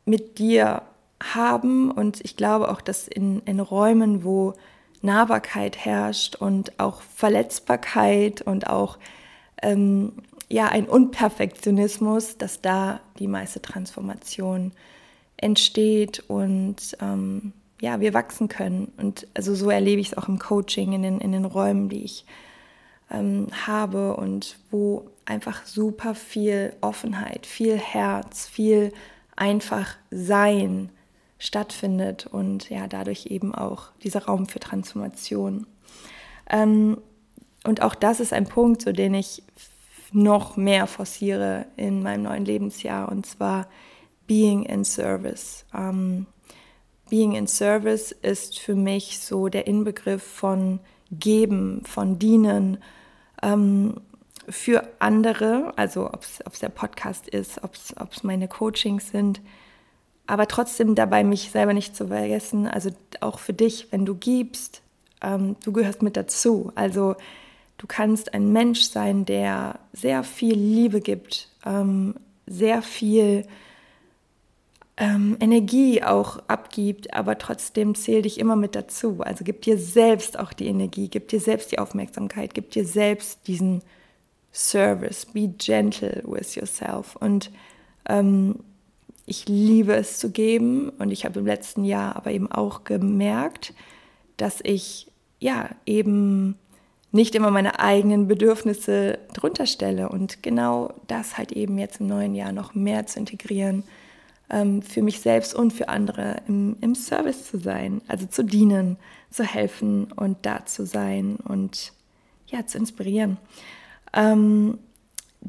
mit 0.04 0.38
dir 0.38 0.82
haben 1.22 1.90
und 1.90 2.20
ich 2.24 2.36
glaube 2.36 2.70
auch, 2.70 2.80
dass 2.80 3.06
in, 3.06 3.40
in 3.40 3.60
Räumen, 3.60 4.24
wo 4.24 4.54
Nahbarkeit 5.02 5.76
herrscht 5.76 6.36
und 6.36 6.78
auch 6.78 7.02
Verletzbarkeit 7.02 8.42
und 8.42 8.68
auch 8.68 8.98
ähm, 9.62 10.12
ja 10.48 10.68
ein 10.68 10.86
Unperfektionismus, 10.86 12.38
dass 12.38 12.60
da 12.60 13.00
die 13.18 13.28
meiste 13.28 13.62
Transformation 13.62 14.72
entsteht 15.36 16.24
und 16.28 16.96
ähm, 17.00 17.52
ja, 17.80 18.00
wir 18.00 18.14
wachsen 18.14 18.48
können. 18.48 18.92
Und 18.96 19.26
also 19.34 19.54
so 19.54 19.68
erlebe 19.70 20.00
ich 20.00 20.12
es 20.12 20.16
auch 20.16 20.28
im 20.28 20.38
Coaching, 20.38 20.92
in 20.92 21.02
den, 21.02 21.20
in 21.20 21.32
den 21.32 21.44
Räumen, 21.44 21.88
die 21.88 22.04
ich 22.04 22.24
ähm, 23.10 23.48
habe 23.66 24.16
und 24.16 24.56
wo 24.70 25.10
einfach 25.24 25.66
super 25.66 26.14
viel 26.14 26.74
Offenheit, 26.80 27.46
viel 27.46 27.76
Herz, 27.76 28.48
viel 28.48 28.92
einfach 29.36 29.96
Sein 30.10 30.90
stattfindet 31.38 32.26
und 32.26 32.70
ja, 32.70 32.86
dadurch 32.86 33.26
eben 33.26 33.54
auch 33.54 33.90
dieser 34.02 34.26
Raum 34.26 34.46
für 34.46 34.60
Transformation. 34.60 35.66
Ähm, 36.48 36.98
und 37.64 37.82
auch 37.82 37.94
das 37.94 38.20
ist 38.20 38.32
ein 38.32 38.46
Punkt, 38.46 38.82
so 38.82 38.92
den 38.92 39.14
ich 39.14 39.42
noch 40.12 40.56
mehr 40.56 40.86
forciere 40.86 41.66
in 41.76 42.02
meinem 42.02 42.24
neuen 42.24 42.44
Lebensjahr 42.44 43.10
und 43.10 43.26
zwar 43.26 43.66
Being 44.26 44.64
in 44.64 44.84
Service. 44.84 45.64
Ähm, 45.74 46.26
Being 47.08 47.32
in 47.32 47.46
Service 47.46 48.12
ist 48.12 48.58
für 48.58 48.74
mich 48.74 49.20
so 49.20 49.48
der 49.48 49.66
Inbegriff 49.66 50.22
von 50.22 50.80
Geben, 51.10 51.82
von 51.84 52.18
Dienen 52.18 52.78
ähm, 53.42 54.00
für 54.48 54.88
andere, 54.98 55.72
also 55.76 56.06
ob 56.06 56.22
es 56.22 56.58
der 56.60 56.68
Podcast 56.68 57.28
ist, 57.28 57.62
ob 57.62 57.74
es 57.74 58.24
meine 58.24 58.48
Coachings 58.48 59.10
sind, 59.10 59.40
aber 60.26 60.46
trotzdem 60.48 60.94
dabei 60.94 61.24
mich 61.24 61.50
selber 61.50 61.72
nicht 61.74 61.96
zu 61.96 62.08
vergessen, 62.08 62.66
also 62.66 62.90
auch 63.20 63.38
für 63.38 63.52
dich, 63.52 63.88
wenn 63.90 64.06
du 64.06 64.14
gibst, 64.14 64.82
ähm, 65.20 65.56
du 65.64 65.72
gehörst 65.72 66.02
mit 66.02 66.16
dazu. 66.16 66.72
Also 66.74 67.16
du 67.78 67.86
kannst 67.86 68.34
ein 68.34 68.52
Mensch 68.52 68.82
sein, 68.82 69.24
der 69.24 69.78
sehr 69.92 70.24
viel 70.24 70.54
Liebe 70.54 71.00
gibt, 71.00 71.48
ähm, 71.66 72.14
sehr 72.46 72.82
viel 72.82 73.46
ähm, 74.96 75.36
Energie 75.40 76.02
auch 76.02 76.38
abgibt, 76.48 77.14
aber 77.14 77.38
trotzdem 77.38 77.94
zähl 77.94 78.22
dich 78.22 78.38
immer 78.38 78.56
mit 78.56 78.74
dazu. 78.74 79.20
Also 79.20 79.44
gib 79.44 79.62
dir 79.62 79.78
selbst 79.78 80.38
auch 80.38 80.52
die 80.52 80.66
Energie, 80.66 81.08
gib 81.08 81.28
dir 81.28 81.40
selbst 81.40 81.72
die 81.72 81.78
Aufmerksamkeit, 81.78 82.54
gib 82.54 82.70
dir 82.70 82.86
selbst 82.86 83.46
diesen 83.48 83.82
Service. 84.52 85.26
Be 85.26 85.48
gentle 85.48 86.22
with 86.24 86.54
yourself. 86.54 87.16
Und 87.16 87.50
ähm, 88.08 88.56
ich 89.26 89.48
liebe 89.48 89.94
es 89.94 90.18
zu 90.18 90.30
geben 90.30 90.90
und 90.98 91.10
ich 91.10 91.24
habe 91.24 91.40
im 91.40 91.46
letzten 91.46 91.84
Jahr 91.84 92.16
aber 92.16 92.32
eben 92.32 92.50
auch 92.50 92.84
gemerkt, 92.84 93.72
dass 94.36 94.60
ich 94.62 95.08
ja 95.38 95.70
eben 95.86 96.56
nicht 97.12 97.34
immer 97.34 97.50
meine 97.50 97.78
eigenen 97.78 98.26
Bedürfnisse 98.26 99.18
drunter 99.34 99.66
stelle 99.66 100.08
und 100.08 100.42
genau 100.42 100.94
das 101.06 101.36
halt 101.38 101.52
eben 101.52 101.78
jetzt 101.78 102.00
im 102.00 102.06
neuen 102.06 102.34
Jahr 102.34 102.52
noch 102.52 102.74
mehr 102.74 103.06
zu 103.06 103.18
integrieren 103.18 103.84
ähm, 104.50 104.82
für 104.82 105.02
mich 105.02 105.20
selbst 105.20 105.54
und 105.54 105.72
für 105.72 105.88
andere 105.88 106.36
im, 106.48 106.76
im 106.80 106.94
Service 106.94 107.46
zu 107.46 107.58
sein, 107.58 108.00
also 108.08 108.26
zu 108.26 108.42
dienen, 108.42 108.96
zu 109.30 109.44
helfen 109.44 110.10
und 110.12 110.38
da 110.42 110.64
zu 110.64 110.86
sein 110.86 111.36
und 111.36 111.92
ja, 112.46 112.66
zu 112.66 112.78
inspirieren. 112.78 113.36
Ähm, 114.12 114.78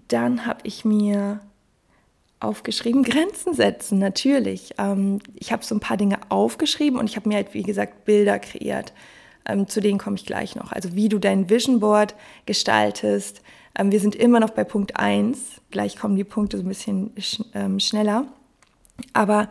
dann 0.08 0.46
habe 0.46 0.62
ich 0.64 0.86
mir 0.86 1.42
aufgeschrieben, 2.40 3.04
Grenzen 3.04 3.54
setzen, 3.54 4.00
natürlich. 4.00 4.76
Ähm, 4.78 5.20
ich 5.36 5.52
habe 5.52 5.64
so 5.64 5.76
ein 5.76 5.80
paar 5.80 5.98
Dinge 5.98 6.20
aufgeschrieben 6.30 7.00
und 7.00 7.10
ich 7.10 7.16
habe 7.16 7.30
mir 7.30 7.36
halt, 7.36 7.54
wie 7.54 7.64
gesagt, 7.64 8.06
Bilder 8.06 8.40
kreiert. 8.40 8.94
Ähm, 9.46 9.68
zu 9.68 9.82
denen 9.82 10.00
komme 10.00 10.16
ich 10.16 10.26
gleich 10.26 10.56
noch. 10.56 10.72
Also 10.72 10.96
wie 10.96 11.10
du 11.10 11.20
dein 11.20 11.50
Vision 11.50 11.80
Board 11.80 12.16
gestaltest. 12.46 13.42
Ähm, 13.78 13.92
wir 13.92 14.00
sind 14.00 14.16
immer 14.16 14.40
noch 14.40 14.52
bei 14.52 14.64
Punkt 14.64 14.98
1. 14.98 15.62
Gleich 15.70 15.98
kommen 15.98 16.16
die 16.16 16.24
Punkte 16.24 16.58
so 16.58 16.64
ein 16.64 16.70
bisschen 16.70 17.12
sch 17.20 17.42
ähm, 17.54 17.80
schneller. 17.80 18.26
Aber 19.12 19.50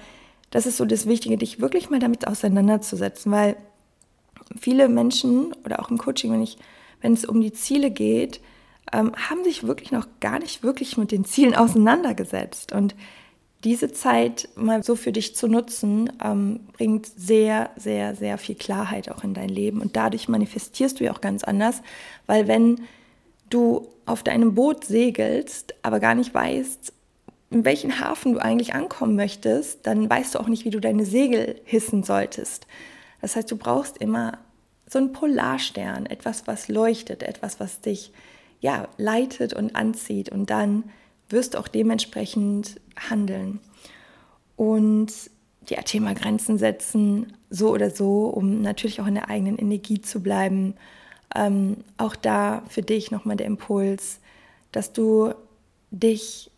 das 0.51 0.67
ist 0.67 0.77
so 0.77 0.85
das 0.85 1.07
Wichtige, 1.07 1.37
dich 1.37 1.61
wirklich 1.61 1.91
mal 1.91 1.99
damit 1.99 2.27
auseinanderzusetzen, 2.27 3.33
weil 3.33 3.57
viele 4.59 4.89
Menschen 4.89 5.53
oder 5.65 5.81
auch 5.81 5.91
im 5.91 5.99
Coaching, 5.99 6.33
wenn, 6.33 6.43
ich, 6.43 6.59
wenn 7.01 7.15
es 7.15 7.25
um 7.25 7.41
die 7.41 7.53
Ziele 7.53 7.91
geht, 7.91 8.41
ähm, 8.93 9.13
haben 9.17 9.45
sich 9.45 9.67
wirklich 9.67 9.93
noch 9.93 10.07
gar 10.21 10.39
nicht 10.39 10.63
wirklich 10.63 10.97
mit 10.97 11.13
den 11.13 11.25
Zielen 11.25 11.55
auseinandergesetzt. 11.55 12.73
Und 12.73 12.95
diese 13.65 13.93
Zeit 13.93 14.49
mal 14.57 14.83
so 14.83 14.97
für 14.97 15.13
dich 15.13 15.37
zu 15.37 15.47
nutzen, 15.47 16.13
ähm, 16.23 16.61
bringt 16.73 17.07
sehr, 17.07 17.71
sehr, 17.77 18.17
sehr 18.17 18.39
viel 18.39 18.57
Klarheit 18.57 19.11
auch 19.11 19.23
in 19.23 19.35
dein 19.35 19.49
Leben. 19.49 19.81
Und 19.81 19.97
dadurch 19.97 20.29
manifestierst 20.29 20.99
du 20.99 21.05
ja 21.05 21.13
auch 21.13 21.21
ganz 21.21 21.45
anders, 21.45 21.83
weil 22.27 22.49
wenn 22.49 22.83
du 23.51 23.89
auf 24.05 24.23
deinem 24.23 24.55
Boot 24.55 24.85
segelst, 24.85 25.75
aber 25.83 26.01
gar 26.01 26.15
nicht 26.15 26.35
weißt, 26.35 26.93
in 27.51 27.65
welchen 27.65 28.01
Hafen 28.01 28.33
du 28.33 28.39
eigentlich 28.41 28.75
ankommen 28.75 29.15
möchtest, 29.15 29.87
dann 29.87 30.09
weißt 30.09 30.35
du 30.35 30.41
auch 30.41 30.49
nicht, 30.49 30.65
wie 30.65 30.71
du 30.71 30.81
deine 30.81 31.05
Segel 31.05 31.61
hissen 31.65 32.03
solltest. 32.03 32.67
Das 33.21 33.37
heißt, 33.37 33.51
du 33.51 33.57
brauchst 33.57 33.99
immer 33.99 34.39
so 34.89 34.99
einen 34.99 35.13
Polarstern, 35.13 36.07
etwas, 36.07 36.47
was 36.47 36.69
leuchtet, 36.69 37.23
etwas, 37.23 37.61
was 37.61 37.81
dich 37.81 38.13
ja, 38.63 38.89
leitet 38.97 39.53
und 39.53 39.77
anzieht 39.77 40.31
und 40.31 40.49
dann 40.49 40.85
wirst 41.29 41.55
du 41.55 41.59
auch 41.59 41.69
dementsprechend 41.69 42.81
handeln. 42.97 43.59
Und 44.57 45.13
ja, 45.69 45.83
Thema 45.83 46.15
Grenzen 46.15 46.59
setzen, 46.59 47.37
so 47.51 47.71
oder 47.71 47.91
so, 47.91 48.27
um 48.27 48.63
natürlich 48.63 49.01
auch 49.01 49.07
in 49.07 49.15
der 49.15 49.29
eigenen 49.29 49.59
Energie 49.59 50.01
zu 50.01 50.23
bleiben. 50.23 50.75
Ähm, 51.35 51.79
auch 51.99 52.15
da 52.15 52.63
für 52.69 52.83
dich 52.83 53.11
nochmal 53.11 53.37
der 53.37 53.47
Impuls, 53.47 54.21
dass 54.71 54.93
du 54.93 55.35
dich 55.91 56.51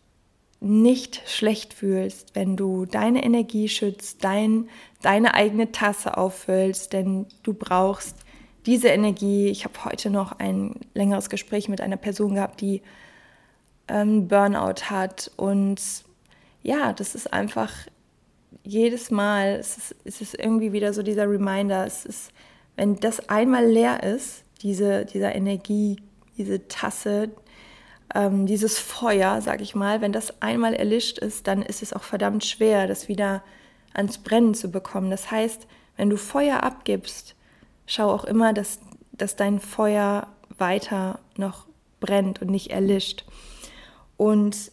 nicht 0.59 1.21
schlecht 1.25 1.73
fühlst, 1.73 2.35
wenn 2.35 2.55
du 2.55 2.85
deine 2.85 3.23
Energie 3.23 3.67
schützt, 3.67 4.23
dein, 4.23 4.69
deine 5.01 5.33
eigene 5.33 5.71
Tasse 5.71 6.17
auffüllst, 6.17 6.93
denn 6.93 7.25
du 7.43 7.53
brauchst 7.53 8.24
diese 8.65 8.89
Energie. 8.89 9.47
Ich 9.49 9.63
habe 9.63 9.85
heute 9.85 10.09
noch 10.09 10.39
ein 10.39 10.75
längeres 10.93 11.29
Gespräch 11.29 11.69
mit 11.69 11.81
einer 11.81 11.97
Person 11.97 12.35
gehabt, 12.35 12.61
die 12.61 12.81
ähm, 13.87 14.27
Burnout 14.27 14.89
hat 14.89 15.31
und 15.37 15.81
ja, 16.63 16.93
das 16.93 17.13
ist 17.13 17.31
einfach 17.31 17.71
jedes 18.63 19.11
Mal, 19.11 19.57
es 19.59 19.77
ist, 19.77 19.95
es 20.03 20.21
ist 20.21 20.39
irgendwie 20.39 20.73
wieder 20.73 20.93
so 20.93 21.03
dieser 21.03 21.29
Reminder, 21.29 21.85
es 21.85 22.05
ist, 22.05 22.31
wenn 22.75 22.99
das 22.99 23.29
einmal 23.29 23.65
leer 23.65 24.01
ist, 24.01 24.43
diese, 24.63 25.05
dieser 25.05 25.35
Energie, 25.35 25.97
diese 26.37 26.67
Tasse, 26.67 27.29
ähm, 28.15 28.47
dieses 28.47 28.79
Feuer, 28.79 29.41
sag 29.41 29.61
ich 29.61 29.75
mal, 29.75 30.01
wenn 30.01 30.11
das 30.11 30.41
einmal 30.41 30.73
erlischt 30.73 31.19
ist, 31.19 31.45
dann 31.47 31.61
ist 31.61 31.83
es 31.83 31.93
auch 31.93 32.03
verdammt 32.03 32.43
schwer, 32.43 32.87
das 32.87 33.07
wieder 33.07 33.43
ans 33.93 34.17
Brennen 34.17 34.55
zu 34.55 34.71
bekommen. 34.71 35.11
Das 35.11 35.29
heißt, 35.29 35.67
wenn 35.97 36.09
du 36.09 36.17
Feuer 36.17 36.63
abgibst, 36.63 37.35
schau 37.85 38.11
auch 38.11 38.25
immer, 38.25 38.53
dass, 38.53 38.79
dass 39.11 39.35
dein 39.35 39.59
Feuer 39.59 40.27
weiter 40.57 41.19
noch 41.37 41.65
brennt 41.99 42.41
und 42.41 42.49
nicht 42.49 42.71
erlischt. 42.71 43.25
Und 44.17 44.71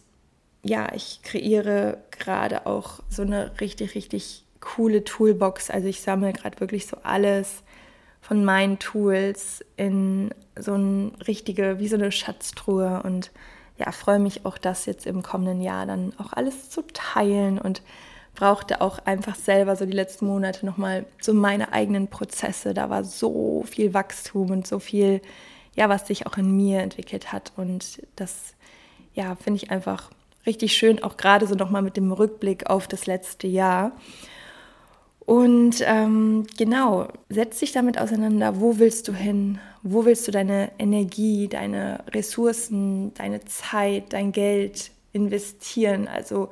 ja, 0.63 0.93
ich 0.93 1.21
kreiere 1.23 1.97
gerade 2.11 2.65
auch 2.65 2.99
so 3.09 3.21
eine 3.21 3.59
richtig, 3.59 3.95
richtig 3.95 4.45
coole 4.61 5.03
Toolbox. 5.03 5.69
Also 5.69 5.87
ich 5.87 6.01
sammle 6.01 6.31
gerade 6.31 6.59
wirklich 6.59 6.87
so 6.87 6.97
alles 7.03 7.63
von 8.21 8.45
meinen 8.45 8.79
Tools 8.79 9.63
in 9.75 10.33
so 10.57 10.73
eine 10.73 11.11
richtige, 11.27 11.79
wie 11.79 11.89
so 11.89 11.95
eine 11.95 12.11
Schatztruhe 12.11 13.01
und 13.03 13.31
ja, 13.77 13.91
freue 13.91 14.19
mich 14.19 14.45
auch, 14.45 14.57
das 14.57 14.85
jetzt 14.85 15.05
im 15.05 15.23
kommenden 15.23 15.59
Jahr 15.61 15.85
dann 15.85 16.13
auch 16.17 16.31
alles 16.31 16.69
zu 16.69 16.83
teilen 16.93 17.59
und 17.59 17.81
brauchte 18.35 18.81
auch 18.81 18.99
einfach 18.99 19.35
selber 19.35 19.75
so 19.75 19.85
die 19.85 19.93
letzten 19.93 20.25
Monate 20.25 20.65
nochmal 20.65 21.05
so 21.21 21.33
meine 21.33 21.71
eigenen 21.71 22.07
Prozesse. 22.07 22.73
Da 22.73 22.89
war 22.89 23.03
so 23.03 23.63
viel 23.67 23.93
Wachstum 23.93 24.49
und 24.49 24.67
so 24.67 24.79
viel, 24.79 25.21
ja, 25.75 25.89
was 25.89 26.07
sich 26.07 26.25
auch 26.25 26.37
in 26.37 26.55
mir 26.55 26.79
entwickelt 26.81 27.31
hat 27.31 27.53
und 27.55 28.01
das, 28.15 28.55
ja, 29.13 29.35
finde 29.35 29.57
ich 29.63 29.71
einfach 29.71 30.09
richtig 30.45 30.75
schön, 30.75 31.01
auch 31.03 31.17
gerade 31.17 31.47
so 31.47 31.55
nochmal 31.55 31.81
mit 31.81 31.97
dem 31.97 32.11
Rückblick 32.11 32.69
auf 32.69 32.87
das 32.87 33.05
letzte 33.05 33.47
Jahr. 33.47 33.93
Und 35.25 35.75
ähm, 35.85 36.45
genau, 36.57 37.07
setz 37.29 37.59
dich 37.59 37.71
damit 37.71 37.97
auseinander, 37.97 38.59
wo 38.59 38.77
willst 38.79 39.07
du 39.07 39.13
hin? 39.13 39.59
Wo 39.81 40.05
willst 40.05 40.27
du 40.27 40.31
deine 40.31 40.71
Energie, 40.77 41.47
deine 41.47 42.03
Ressourcen, 42.09 43.13
deine 43.13 43.45
Zeit, 43.45 44.11
dein 44.11 44.33
Geld 44.33 44.91
investieren? 45.13 46.09
Also 46.09 46.49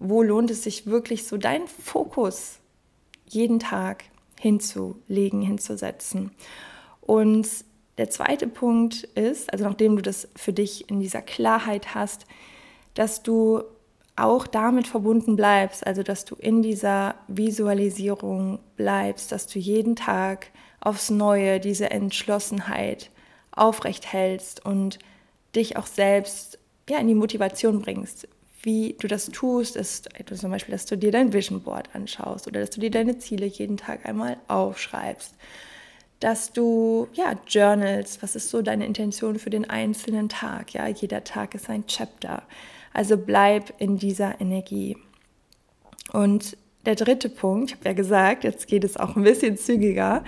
wo 0.00 0.22
lohnt 0.22 0.50
es 0.50 0.64
sich 0.64 0.86
wirklich 0.86 1.26
so 1.26 1.36
deinen 1.36 1.68
Fokus 1.68 2.58
jeden 3.26 3.60
Tag 3.60 4.04
hinzulegen, 4.40 5.42
hinzusetzen? 5.42 6.32
Und 7.00 7.46
der 7.98 8.10
zweite 8.10 8.48
Punkt 8.48 9.04
ist, 9.14 9.52
also 9.52 9.64
nachdem 9.64 9.96
du 9.96 10.02
das 10.02 10.26
für 10.34 10.54
dich 10.54 10.88
in 10.88 11.00
dieser 11.00 11.20
Klarheit 11.20 11.94
hast, 11.94 12.24
dass 12.94 13.22
du 13.22 13.62
auch 14.16 14.46
damit 14.46 14.86
verbunden 14.86 15.36
bleibst, 15.36 15.86
also 15.86 16.02
dass 16.02 16.24
du 16.24 16.34
in 16.34 16.62
dieser 16.62 17.14
Visualisierung 17.28 18.58
bleibst, 18.76 19.32
dass 19.32 19.46
du 19.46 19.58
jeden 19.58 19.96
Tag 19.96 20.50
aufs 20.80 21.10
Neue 21.10 21.60
diese 21.60 21.90
Entschlossenheit 21.90 23.10
aufrecht 23.52 24.12
hältst 24.12 24.64
und 24.64 24.98
dich 25.54 25.76
auch 25.76 25.86
selbst 25.86 26.58
ja, 26.88 26.98
in 26.98 27.08
die 27.08 27.14
Motivation 27.14 27.82
bringst. 27.82 28.26
Wie 28.62 28.96
du 28.98 29.08
das 29.08 29.26
tust, 29.26 29.76
ist 29.76 30.08
zum 30.34 30.50
Beispiel, 30.50 30.72
dass 30.72 30.86
du 30.86 30.96
dir 30.96 31.12
dein 31.12 31.32
Vision 31.32 31.62
Board 31.62 31.88
anschaust 31.94 32.46
oder 32.46 32.60
dass 32.60 32.70
du 32.70 32.80
dir 32.80 32.90
deine 32.90 33.18
Ziele 33.18 33.46
jeden 33.46 33.76
Tag 33.76 34.06
einmal 34.06 34.36
aufschreibst. 34.48 35.34
Dass 36.18 36.52
du 36.52 37.08
ja 37.14 37.34
journals, 37.46 38.22
was 38.22 38.36
ist 38.36 38.50
so 38.50 38.60
deine 38.60 38.84
Intention 38.84 39.38
für 39.38 39.48
den 39.48 39.68
einzelnen 39.70 40.28
Tag? 40.28 40.74
Ja, 40.74 40.86
jeder 40.86 41.24
Tag 41.24 41.54
ist 41.54 41.70
ein 41.70 41.86
Chapter 41.86 42.42
also 42.92 43.16
bleib 43.16 43.72
in 43.78 43.98
dieser 43.98 44.40
Energie. 44.40 44.96
Und 46.12 46.56
der 46.86 46.96
dritte 46.96 47.28
Punkt, 47.28 47.70
ich 47.70 47.76
habe 47.76 47.88
ja 47.90 47.94
gesagt, 47.94 48.44
jetzt 48.44 48.66
geht 48.66 48.84
es 48.84 48.96
auch 48.96 49.16
ein 49.16 49.22
bisschen 49.22 49.56
zügiger. 49.56 50.24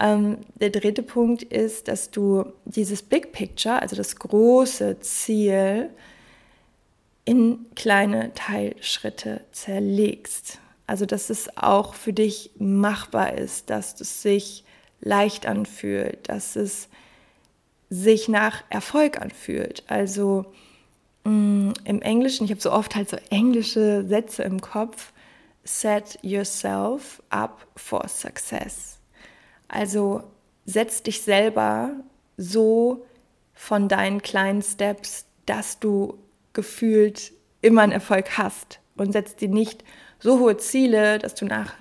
Ähm, 0.00 0.38
der 0.56 0.70
dritte 0.70 1.02
Punkt 1.02 1.42
ist, 1.42 1.88
dass 1.88 2.10
du 2.10 2.46
dieses 2.64 3.02
Big 3.02 3.32
Picture, 3.32 3.80
also 3.80 3.94
das 3.94 4.16
große 4.16 4.98
Ziel, 5.00 5.90
in 7.24 7.66
kleine 7.74 8.32
Teilschritte 8.34 9.42
zerlegst. 9.52 10.58
Also 10.86 11.06
dass 11.06 11.30
es 11.30 11.56
auch 11.56 11.94
für 11.94 12.12
dich 12.12 12.50
machbar 12.58 13.34
ist, 13.34 13.70
dass 13.70 14.00
es 14.00 14.22
sich 14.22 14.64
leicht 15.00 15.46
anfühlt, 15.46 16.28
dass 16.28 16.56
es 16.56 16.88
sich 17.88 18.28
nach 18.28 18.64
Erfolg 18.70 19.20
anfühlt. 19.20 19.84
Also 19.86 20.46
Mm, 21.24 21.72
im 21.84 22.02
Englischen, 22.02 22.44
ich 22.44 22.50
habe 22.50 22.60
so 22.60 22.70
oft 22.70 22.94
halt 22.94 23.08
so 23.08 23.16
englische 23.30 24.04
Sätze 24.06 24.42
im 24.42 24.60
Kopf, 24.60 25.12
set 25.64 26.18
yourself 26.22 27.22
up 27.30 27.66
for 27.76 28.06
success. 28.08 28.98
Also 29.68 30.22
setz 30.66 31.02
dich 31.02 31.22
selber 31.22 31.92
so 32.36 33.06
von 33.54 33.88
deinen 33.88 34.20
kleinen 34.20 34.62
Steps, 34.62 35.24
dass 35.46 35.80
du 35.80 36.18
gefühlt 36.54 37.32
immer 37.60 37.82
einen 37.82 37.92
Erfolg 37.92 38.38
hast 38.38 38.80
und 38.96 39.12
setz 39.12 39.36
dir 39.36 39.48
nicht 39.48 39.84
so 40.18 40.38
hohe 40.38 40.56
Ziele, 40.56 41.18
dass 41.18 41.34
du 41.34 41.44
nach 41.44 41.74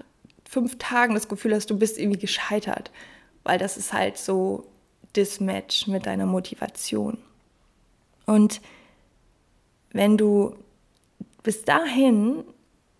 fünf 0.43 0.77
Tagen 0.77 1.13
das 1.13 1.29
Gefühl 1.29 1.55
hast, 1.55 1.69
du 1.69 1.77
bist 1.77 1.97
irgendwie 1.97 2.19
gescheitert, 2.19 2.91
weil 3.43 3.57
das 3.57 3.77
ist 3.77 3.93
halt 3.93 4.17
so 4.17 4.65
Dismatch 5.15 5.87
mit 5.87 6.05
deiner 6.05 6.25
Motivation. 6.25 7.17
Und 8.25 8.61
wenn 9.91 10.17
du 10.17 10.55
bis 11.43 11.63
dahin 11.63 12.43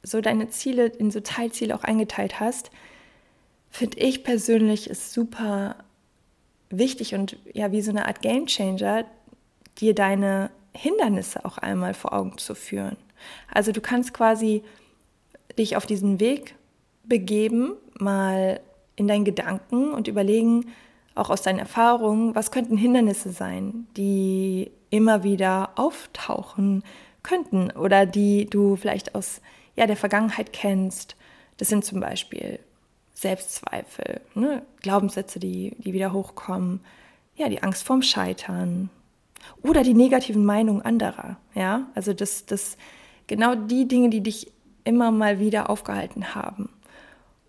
so 0.04 0.22
deine 0.22 0.50
Ziele 0.50 0.88
in 0.88 1.12
so 1.12 1.22
Teilziele 1.22 1.76
auch 1.76 1.84
eingeteilt 1.84 2.40
hast, 2.40 2.72
finde 3.70 3.98
ich 4.00 4.24
persönlich 4.24 4.90
ist 4.90 5.14
super 5.14 5.76
wichtig 6.70 7.16
und 7.16 7.38
ja 7.54 7.72
wie 7.72 7.82
so 7.82 7.92
eine 7.92 8.06
Art 8.06 8.22
Game 8.22 8.46
Changer, 8.48 9.06
dir 9.80 9.96
deine 9.96 10.52
Hindernisse 10.76 11.46
auch 11.46 11.58
einmal 11.58 11.94
vor 11.94 12.14
Augen 12.14 12.38
zu 12.38 12.56
führen. 12.56 12.98
Also 13.52 13.72
du 13.72 13.82
kannst 13.82 14.14
quasi 14.14 14.64
dich 15.58 15.78
auf 15.78 15.86
diesen 15.86 16.20
Weg 16.20 16.56
begeben, 17.04 17.74
mal 18.00 18.60
in 18.96 19.08
deinen 19.08 19.26
Gedanken 19.26 19.92
und 19.92 20.08
überlegen, 20.08 20.66
auch 21.16 21.30
aus 21.30 21.44
deinen 21.44 21.60
Erfahrungen, 21.60 22.36
was 22.36 22.52
könnten 22.52 22.78
Hindernisse 22.78 23.32
sein, 23.32 23.88
die 23.96 24.72
immer 24.90 25.24
wieder 25.24 25.72
auftauchen 25.76 26.84
könnten 27.22 27.72
oder 27.72 28.06
die 28.06 28.46
du 28.50 28.76
vielleicht 28.76 29.16
aus 29.16 29.42
ja, 29.76 29.88
der 29.88 29.96
Vergangenheit 29.96 30.54
kennst. 30.54 31.16
Das 31.58 31.70
sind 31.70 31.86
zum 31.86 32.00
Beispiel 32.00 32.60
Selbstzweifel, 33.14 34.22
ne? 34.36 34.64
Glaubenssätze, 34.82 35.40
die, 35.40 35.76
die 35.78 35.94
wieder 35.94 36.14
hochkommen, 36.14 36.82
ja, 37.36 37.48
die 37.48 37.64
Angst 37.64 37.84
vorm 37.84 38.02
Scheitern 38.02 38.90
oder 39.62 39.84
die 39.84 39.94
negativen 39.94 40.46
Meinungen 40.46 40.82
anderer. 40.82 41.38
Ja, 41.56 41.88
also 41.96 42.14
das, 42.14 42.46
das 42.46 42.78
genau 43.28 43.56
die 43.56 43.88
Dinge, 43.88 44.10
die 44.10 44.22
dich 44.22 44.52
immer 44.84 45.12
mal 45.12 45.40
wieder 45.40 45.70
aufgehalten 45.70 46.36
haben. 46.36 46.70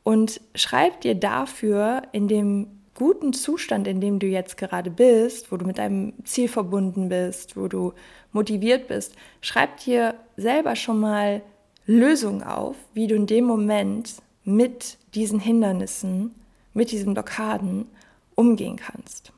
Und 0.02 0.40
schreib 0.54 1.00
dir 1.00 1.14
dafür 1.14 2.02
in 2.12 2.28
dem 2.28 2.68
guten 2.94 3.33
Zustand, 3.33 3.88
in 3.88 4.00
dem 4.00 4.18
du 4.18 4.26
jetzt 4.26 4.57
gerade 4.57 4.90
bist, 4.90 5.50
wo 5.50 5.57
du 5.57 5.66
mit 5.66 5.78
deinem 5.78 6.12
Ziel 6.24 6.48
verbunden 6.48 7.09
bist, 7.09 7.57
wo 7.57 7.66
du 7.66 7.92
motiviert 8.33 8.87
bist, 8.87 9.14
schreib 9.40 9.78
dir 9.78 10.14
selber 10.37 10.76
schon 10.76 11.00
mal 11.00 11.42
Lösungen 11.87 12.42
auf, 12.42 12.76
wie 12.94 13.07
du 13.07 13.14
in 13.14 13.26
dem 13.26 13.44
Moment 13.44 14.14
mit 14.44 14.98
diesen 15.14 15.40
Hindernissen, 15.40 16.35
mit 16.72 16.92
diesen 16.92 17.14
Blockaden 17.14 17.87
umgehen 18.35 18.76
kannst. 18.76 19.33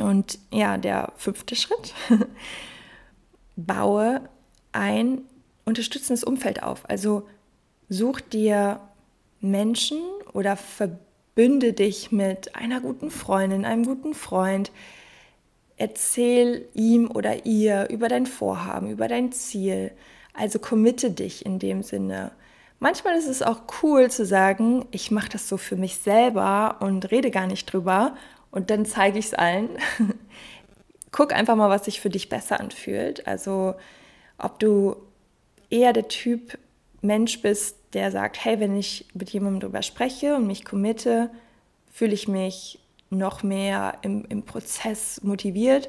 Und 0.00 0.38
ja, 0.50 0.78
der 0.78 1.12
fünfte 1.16 1.56
Schritt, 1.56 1.94
baue 3.56 4.20
ein 4.72 5.22
unterstützendes 5.64 6.24
Umfeld 6.24 6.62
auf. 6.62 6.88
Also 6.88 7.26
such 7.88 8.20
dir 8.20 8.80
Menschen 9.40 9.98
oder 10.32 10.56
verbinde 10.56 11.06
Bünde 11.36 11.74
dich 11.74 12.12
mit 12.12 12.56
einer 12.56 12.80
guten 12.80 13.10
Freundin, 13.10 13.66
einem 13.66 13.84
guten 13.84 14.14
Freund. 14.14 14.72
Erzähl 15.76 16.66
ihm 16.72 17.10
oder 17.10 17.44
ihr 17.44 17.90
über 17.90 18.08
dein 18.08 18.24
Vorhaben, 18.24 18.88
über 18.88 19.06
dein 19.06 19.32
Ziel. 19.32 19.92
Also 20.32 20.58
committe 20.58 21.10
dich 21.10 21.44
in 21.44 21.58
dem 21.58 21.82
Sinne. 21.82 22.32
Manchmal 22.80 23.18
ist 23.18 23.28
es 23.28 23.42
auch 23.42 23.64
cool 23.82 24.10
zu 24.10 24.24
sagen, 24.24 24.86
ich 24.92 25.10
mache 25.10 25.28
das 25.28 25.46
so 25.46 25.58
für 25.58 25.76
mich 25.76 25.98
selber 25.98 26.76
und 26.80 27.10
rede 27.10 27.30
gar 27.30 27.46
nicht 27.46 27.70
drüber 27.70 28.16
und 28.56 28.70
dann 28.70 28.86
zeige 28.86 29.18
ich 29.18 29.26
es 29.26 29.34
allen. 29.34 29.68
Guck 31.12 31.34
einfach 31.34 31.56
mal, 31.56 31.68
was 31.68 31.84
sich 31.84 32.00
für 32.00 32.08
dich 32.08 32.30
besser 32.30 32.58
anfühlt. 32.58 33.26
Also 33.26 33.74
ob 34.38 34.58
du 34.58 34.96
eher 35.68 35.92
der 35.92 36.08
Typ 36.08 36.56
Mensch 37.02 37.42
bist, 37.42 37.76
der 37.92 38.10
sagt, 38.10 38.42
hey, 38.42 38.58
wenn 38.58 38.74
ich 38.74 39.04
mit 39.12 39.28
jemandem 39.28 39.60
darüber 39.60 39.82
spreche 39.82 40.36
und 40.36 40.46
mich 40.46 40.64
committe, 40.64 41.28
fühle 41.92 42.14
ich 42.14 42.28
mich 42.28 42.78
noch 43.10 43.42
mehr 43.42 43.98
im, 44.00 44.24
im 44.30 44.42
Prozess 44.42 45.22
motiviert? 45.22 45.88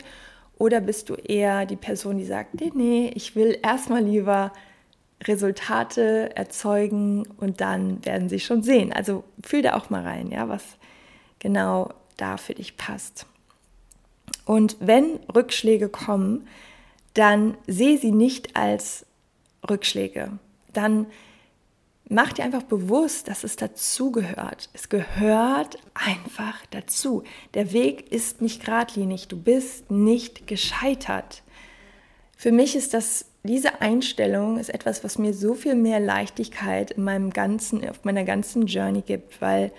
Oder 0.58 0.82
bist 0.82 1.08
du 1.08 1.14
eher 1.14 1.66
die 1.66 1.78
Person, 1.78 2.18
die 2.18 2.26
sagt, 2.26 2.60
nee, 2.60 2.74
nee, 2.76 3.12
ich 3.16 3.34
will 3.38 3.58
erstmal 3.64 4.04
lieber 4.04 4.52
Resultate 5.24 6.36
erzeugen 6.36 7.30
und 7.38 7.62
dann 7.62 8.06
werden 8.06 8.28
sie 8.28 8.42
schon 8.42 8.62
sehen. 8.62 8.92
Also 8.92 9.24
fühl 9.42 9.62
da 9.62 9.76
auch 9.76 9.90
mal 9.90 10.04
rein, 10.04 10.32
ja, 10.32 10.50
was 10.50 10.64
genau 11.40 11.94
da 12.18 12.38
für 12.38 12.54
dich 12.54 12.78
passt. 12.78 13.26
Und 14.46 14.78
wenn 14.80 15.20
Rückschläge 15.34 15.90
kommen, 15.90 16.48
dann 17.14 17.58
sehe 17.68 17.98
sie 17.98 18.12
nicht 18.12 18.56
als 18.56 19.06
Rückschläge. 19.68 20.32
Dann 20.74 21.08
mach 22.10 22.34
dir 22.34 22.44
einfach 22.44 22.64
bewusst, 22.64 23.28
dass 23.28 23.44
es 23.44 23.56
dazugehört. 23.56 24.70
Es 24.74 24.90
gehört 24.90 25.78
einfach 25.94 26.66
dazu. 26.72 27.24
Der 27.54 27.74
Weg 27.74 28.12
ist 28.12 28.42
nicht 28.42 28.66
geradlinig. 28.66 29.28
Du 29.28 29.38
bist 29.38 29.90
nicht 29.90 30.48
gescheitert. 30.48 31.44
Für 32.36 32.52
mich 32.52 32.76
ist 32.76 32.94
das 32.94 33.26
diese 33.48 33.82
Einstellung 33.82 34.58
ist 34.58 34.70
etwas, 34.70 35.04
was 35.04 35.18
mir 35.18 35.34
so 35.34 35.54
viel 35.54 35.76
mehr 35.76 36.00
Leichtigkeit 36.00 36.92
in 36.92 37.04
meinem 37.04 37.30
ganzen, 37.32 37.88
auf 37.88 38.04
meiner 38.04 38.26
ganzen 38.26 38.68
Journey 38.68 39.02
gibt, 39.02 39.42
weil 39.42 39.72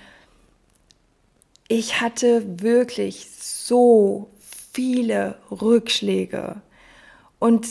ich 1.68 2.00
hatte 2.00 2.62
wirklich 2.62 3.28
so 3.38 4.30
viele 4.72 5.38
Rückschläge 5.50 6.62
und 7.38 7.68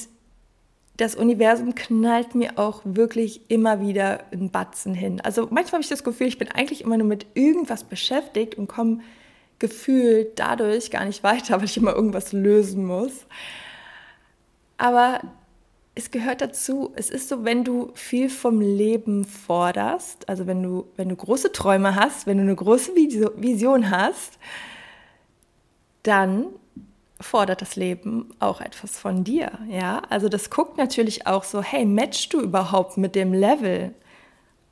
das 0.97 1.15
Universum 1.15 1.75
knallt 1.75 2.33
mir 2.33 2.57
auch 2.57 2.81
wirklich 2.83 3.41
immer 3.49 3.81
wieder 3.81 4.31
einen 4.31 4.49
Batzen 4.49 4.95
hin. 4.95 5.21
Also 5.21 5.43
manchmal 5.43 5.73
habe 5.73 5.81
ich 5.83 5.89
das 5.89 6.03
Gefühl, 6.03 6.27
ich 6.27 6.39
bin 6.39 6.49
eigentlich 6.51 6.81
immer 6.81 6.97
nur 6.97 7.07
mit 7.07 7.27
irgendwas 7.35 7.83
beschäftigt 7.83 8.55
und 8.55 8.67
komme 8.67 9.01
gefühlt 9.59 10.39
dadurch 10.39 10.89
gar 10.89 11.05
nicht 11.05 11.23
weiter, 11.23 11.57
weil 11.57 11.65
ich 11.65 11.77
immer 11.77 11.93
irgendwas 11.93 12.33
lösen 12.33 12.85
muss. 12.85 13.25
Aber 14.77 15.21
es 15.97 16.11
gehört 16.11 16.41
dazu. 16.41 16.93
Es 16.95 17.09
ist 17.09 17.27
so, 17.27 17.43
wenn 17.43 17.63
du 17.63 17.91
viel 17.95 18.29
vom 18.29 18.61
Leben 18.61 19.25
forderst, 19.25 20.29
also 20.29 20.45
wenn 20.45 20.61
du, 20.61 20.87
wenn 20.95 21.09
du 21.09 21.15
große 21.15 21.51
Träume 21.51 21.95
hast, 21.95 22.27
wenn 22.27 22.37
du 22.37 22.43
eine 22.43 22.55
große 22.55 22.95
Vision 22.95 23.89
hast, 23.89 24.37
dann 26.03 26.45
fordert 27.19 27.61
das 27.63 27.75
Leben 27.75 28.29
auch 28.39 28.61
etwas 28.61 28.99
von 28.99 29.23
dir, 29.23 29.57
ja? 29.67 30.03
Also 30.09 30.29
das 30.29 30.51
guckt 30.51 30.77
natürlich 30.77 31.25
auch 31.25 31.43
so, 31.43 31.63
hey, 31.63 31.83
matchst 31.83 32.31
du 32.31 32.41
überhaupt 32.41 32.97
mit 32.97 33.15
dem 33.15 33.33
Level? 33.33 33.95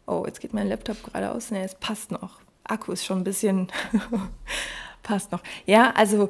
Oh, 0.05 0.23
jetzt 0.27 0.39
geht 0.39 0.53
mein 0.53 0.69
Laptop 0.69 1.01
gerade 1.03 1.31
aus. 1.31 1.49
Nee, 1.49 1.63
es 1.63 1.73
passt 1.73 2.11
noch. 2.11 2.39
Akku 2.63 2.91
ist 2.91 3.03
schon 3.03 3.19
ein 3.19 3.23
bisschen 3.23 3.71
passt 5.03 5.31
noch. 5.31 5.41
Ja, 5.65 5.91
also 5.95 6.29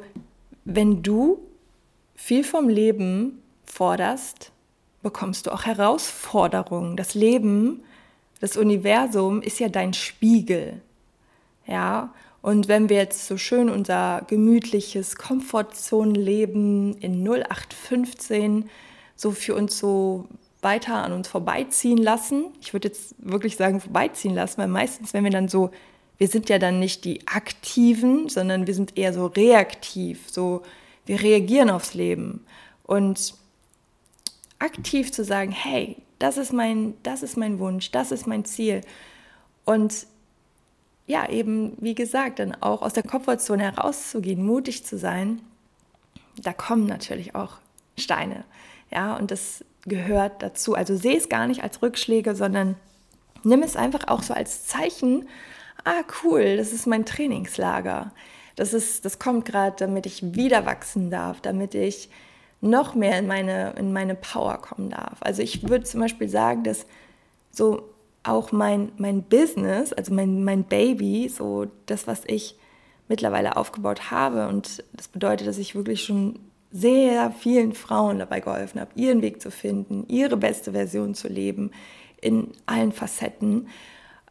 wenn 0.64 1.04
du 1.04 1.40
viel 2.16 2.46
vom 2.46 2.70
Leben 2.70 3.44
forderst, 3.66 4.54
bekommst 5.06 5.46
du 5.46 5.52
auch 5.52 5.68
Herausforderungen. 5.68 6.98
Das 6.98 7.14
Leben, 7.14 7.84
das 8.42 8.58
Universum 8.58 9.44
ist 9.44 9.60
ja 9.60 9.70
dein 9.70 9.94
Spiegel. 9.94 10.82
Ja, 11.68 12.12
und 12.42 12.68
wenn 12.68 12.90
wir 12.90 12.98
jetzt 12.98 13.28
so 13.28 13.38
schön 13.38 13.70
unser 13.70 14.24
gemütliches 14.28 15.16
Komfortzonenleben 15.16 16.98
in 16.98 17.24
0815 17.24 18.68
so 19.16 19.30
für 19.30 19.54
uns 19.54 19.78
so 19.78 20.26
weiter 20.62 20.96
an 20.96 21.14
uns 21.14 21.28
vorbeiziehen 21.28 22.00
lassen, 22.00 22.46
ich 22.60 22.74
würde 22.74 22.88
jetzt 22.88 23.14
wirklich 23.20 23.58
sagen 23.58 23.82
vorbeiziehen 23.82 24.34
lassen, 24.34 24.58
weil 24.58 24.68
meistens, 24.68 25.14
wenn 25.14 25.24
wir 25.24 25.32
dann 25.32 25.50
so, 25.50 25.70
wir 26.18 26.28
sind 26.28 26.50
ja 26.50 26.58
dann 26.58 26.80
nicht 26.80 27.06
die 27.06 27.28
Aktiven, 27.28 28.28
sondern 28.28 28.66
wir 28.66 28.74
sind 28.74 28.98
eher 28.98 29.14
so 29.14 29.28
reaktiv, 29.28 30.32
so 30.32 30.64
wir 31.06 31.22
reagieren 31.22 31.70
aufs 31.70 31.94
Leben. 31.94 32.44
Und 32.82 33.36
aktiv 34.60 35.12
zu 35.12 35.24
sagen, 35.24 35.52
hey, 35.52 35.98
das 36.20 36.38
ist 36.38 36.54
mein, 36.54 36.96
das 37.04 37.24
ist 37.24 37.38
mein 37.38 37.60
Wunsch, 37.60 37.92
das 37.92 38.12
ist 38.12 38.28
mein 38.28 38.46
Ziel. 38.46 38.82
Und 39.66 40.08
ja, 41.08 41.30
eben, 41.30 41.78
wie 41.80 41.96
gesagt, 41.96 42.40
dann 42.40 42.56
auch 42.62 42.82
aus 42.82 42.94
der 42.94 43.04
Komfortzone 43.04 43.64
herauszugehen, 43.64 44.44
mutig 44.44 44.86
zu 44.86 44.98
sein, 44.98 45.42
da 46.42 46.54
kommen 46.54 46.86
natürlich 46.86 47.36
auch 47.36 47.58
Steine. 47.98 48.44
Ja, 48.92 49.16
und 49.16 49.32
das 49.32 49.64
gehört 49.86 50.42
dazu. 50.42 50.76
Also 50.76 50.96
sehe 50.96 51.18
es 51.18 51.30
gar 51.30 51.48
nicht 51.48 51.64
als 51.64 51.82
Rückschläge, 51.82 52.36
sondern 52.36 52.76
nimm 53.44 53.62
es 53.62 53.76
einfach 53.76 54.08
auch 54.08 54.24
so 54.24 54.34
als 54.34 54.66
Zeichen. 54.66 55.28
Ah, 55.84 56.04
cool, 56.24 56.58
das 56.58 56.74
ist 56.74 56.88
mein 56.88 57.06
Trainingslager. 57.06 58.12
Das, 58.56 58.74
ist, 58.74 59.06
das 59.06 59.20
kommt 59.20 59.46
gerade, 59.46 59.76
damit 59.78 60.06
ich 60.06 60.36
wieder 60.36 60.66
wachsen 60.66 61.12
darf, 61.12 61.42
damit 61.42 61.76
ich 61.76 62.10
noch 62.62 62.96
mehr 62.96 63.20
in 63.20 63.28
meine, 63.28 63.74
in 63.78 63.94
meine 63.94 64.16
Power 64.16 64.58
kommen 64.58 64.90
darf. 64.90 65.18
Also 65.22 65.42
ich 65.42 65.68
würde 65.68 65.84
zum 65.86 66.02
Beispiel 66.02 66.30
sagen, 66.30 66.64
dass 66.64 66.86
so 67.52 67.90
auch 68.24 68.52
mein, 68.52 68.92
mein 68.98 69.24
Business, 69.24 69.94
also 69.94 70.14
mein, 70.14 70.44
mein 70.44 70.64
Baby, 70.64 71.30
so 71.30 71.68
das, 71.86 72.08
was 72.08 72.24
ich 72.26 72.56
mittlerweile 73.08 73.56
aufgebaut 73.56 74.10
habe, 74.10 74.48
und 74.48 74.84
das 74.94 75.08
bedeutet, 75.08 75.48
dass 75.48 75.58
ich 75.58 75.76
wirklich 75.76 76.04
schon 76.04 76.40
sehr 76.72 77.32
vielen 77.32 77.74
Frauen 77.74 78.20
dabei 78.20 78.40
geholfen 78.40 78.82
habe, 78.82 78.92
ihren 78.96 79.22
Weg 79.22 79.42
zu 79.42 79.52
finden, 79.52 80.06
ihre 80.08 80.38
beste 80.38 80.72
Version 80.72 81.14
zu 81.14 81.28
leben, 81.28 81.72
in 82.20 82.50
allen 82.66 82.92
Facetten. 82.92 83.68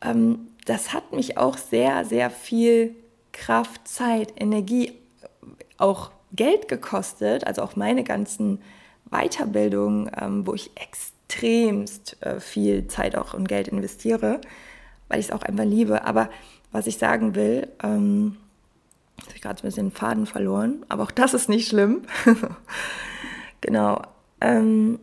Ähm, 0.03 0.49
das 0.67 0.93
hat 0.93 1.13
mich 1.13 1.39
auch 1.39 1.57
sehr, 1.57 2.05
sehr 2.05 2.31
viel 2.31 2.97
Kraft, 3.33 3.87
Zeit, 3.87 4.33
Energie 4.37 4.93
auch 5.77 6.11
Geld 6.35 6.68
gekostet, 6.68 7.47
also 7.47 7.62
auch 7.62 7.77
meine 7.77 8.05
ganzen 8.05 8.61
Weiterbildungen, 9.11 10.11
ähm, 10.20 10.47
wo 10.47 10.55
ich 10.55 10.70
extremst 10.77 12.16
äh, 12.23 12.40
viel 12.40 12.87
Zeit 12.88 13.16
auch 13.16 13.35
und 13.35 13.49
Geld 13.49 13.68
investiere, 13.68 14.40
weil 15.09 15.20
ich 15.20 15.27
es 15.27 15.33
auch 15.33 15.42
einfach 15.42 15.64
liebe. 15.64 16.05
Aber 16.05 16.31
was 16.73 16.87
ich 16.87 16.99
sagen 16.99 17.35
will, 17.35 17.68
ähm, 17.83 18.37
habe 19.20 19.37
ich 19.37 19.42
gerade 19.42 19.62
ein 19.62 19.66
bisschen 19.66 19.90
den 19.90 19.97
Faden 19.97 20.27
verloren, 20.27 20.85
aber 20.88 21.05
auch 21.05 21.11
das 21.11 21.35
ist 21.35 21.49
nicht 21.49 21.68
schlimm. 21.68 22.03
genau. 23.61 24.03
Ähm, 24.40 24.99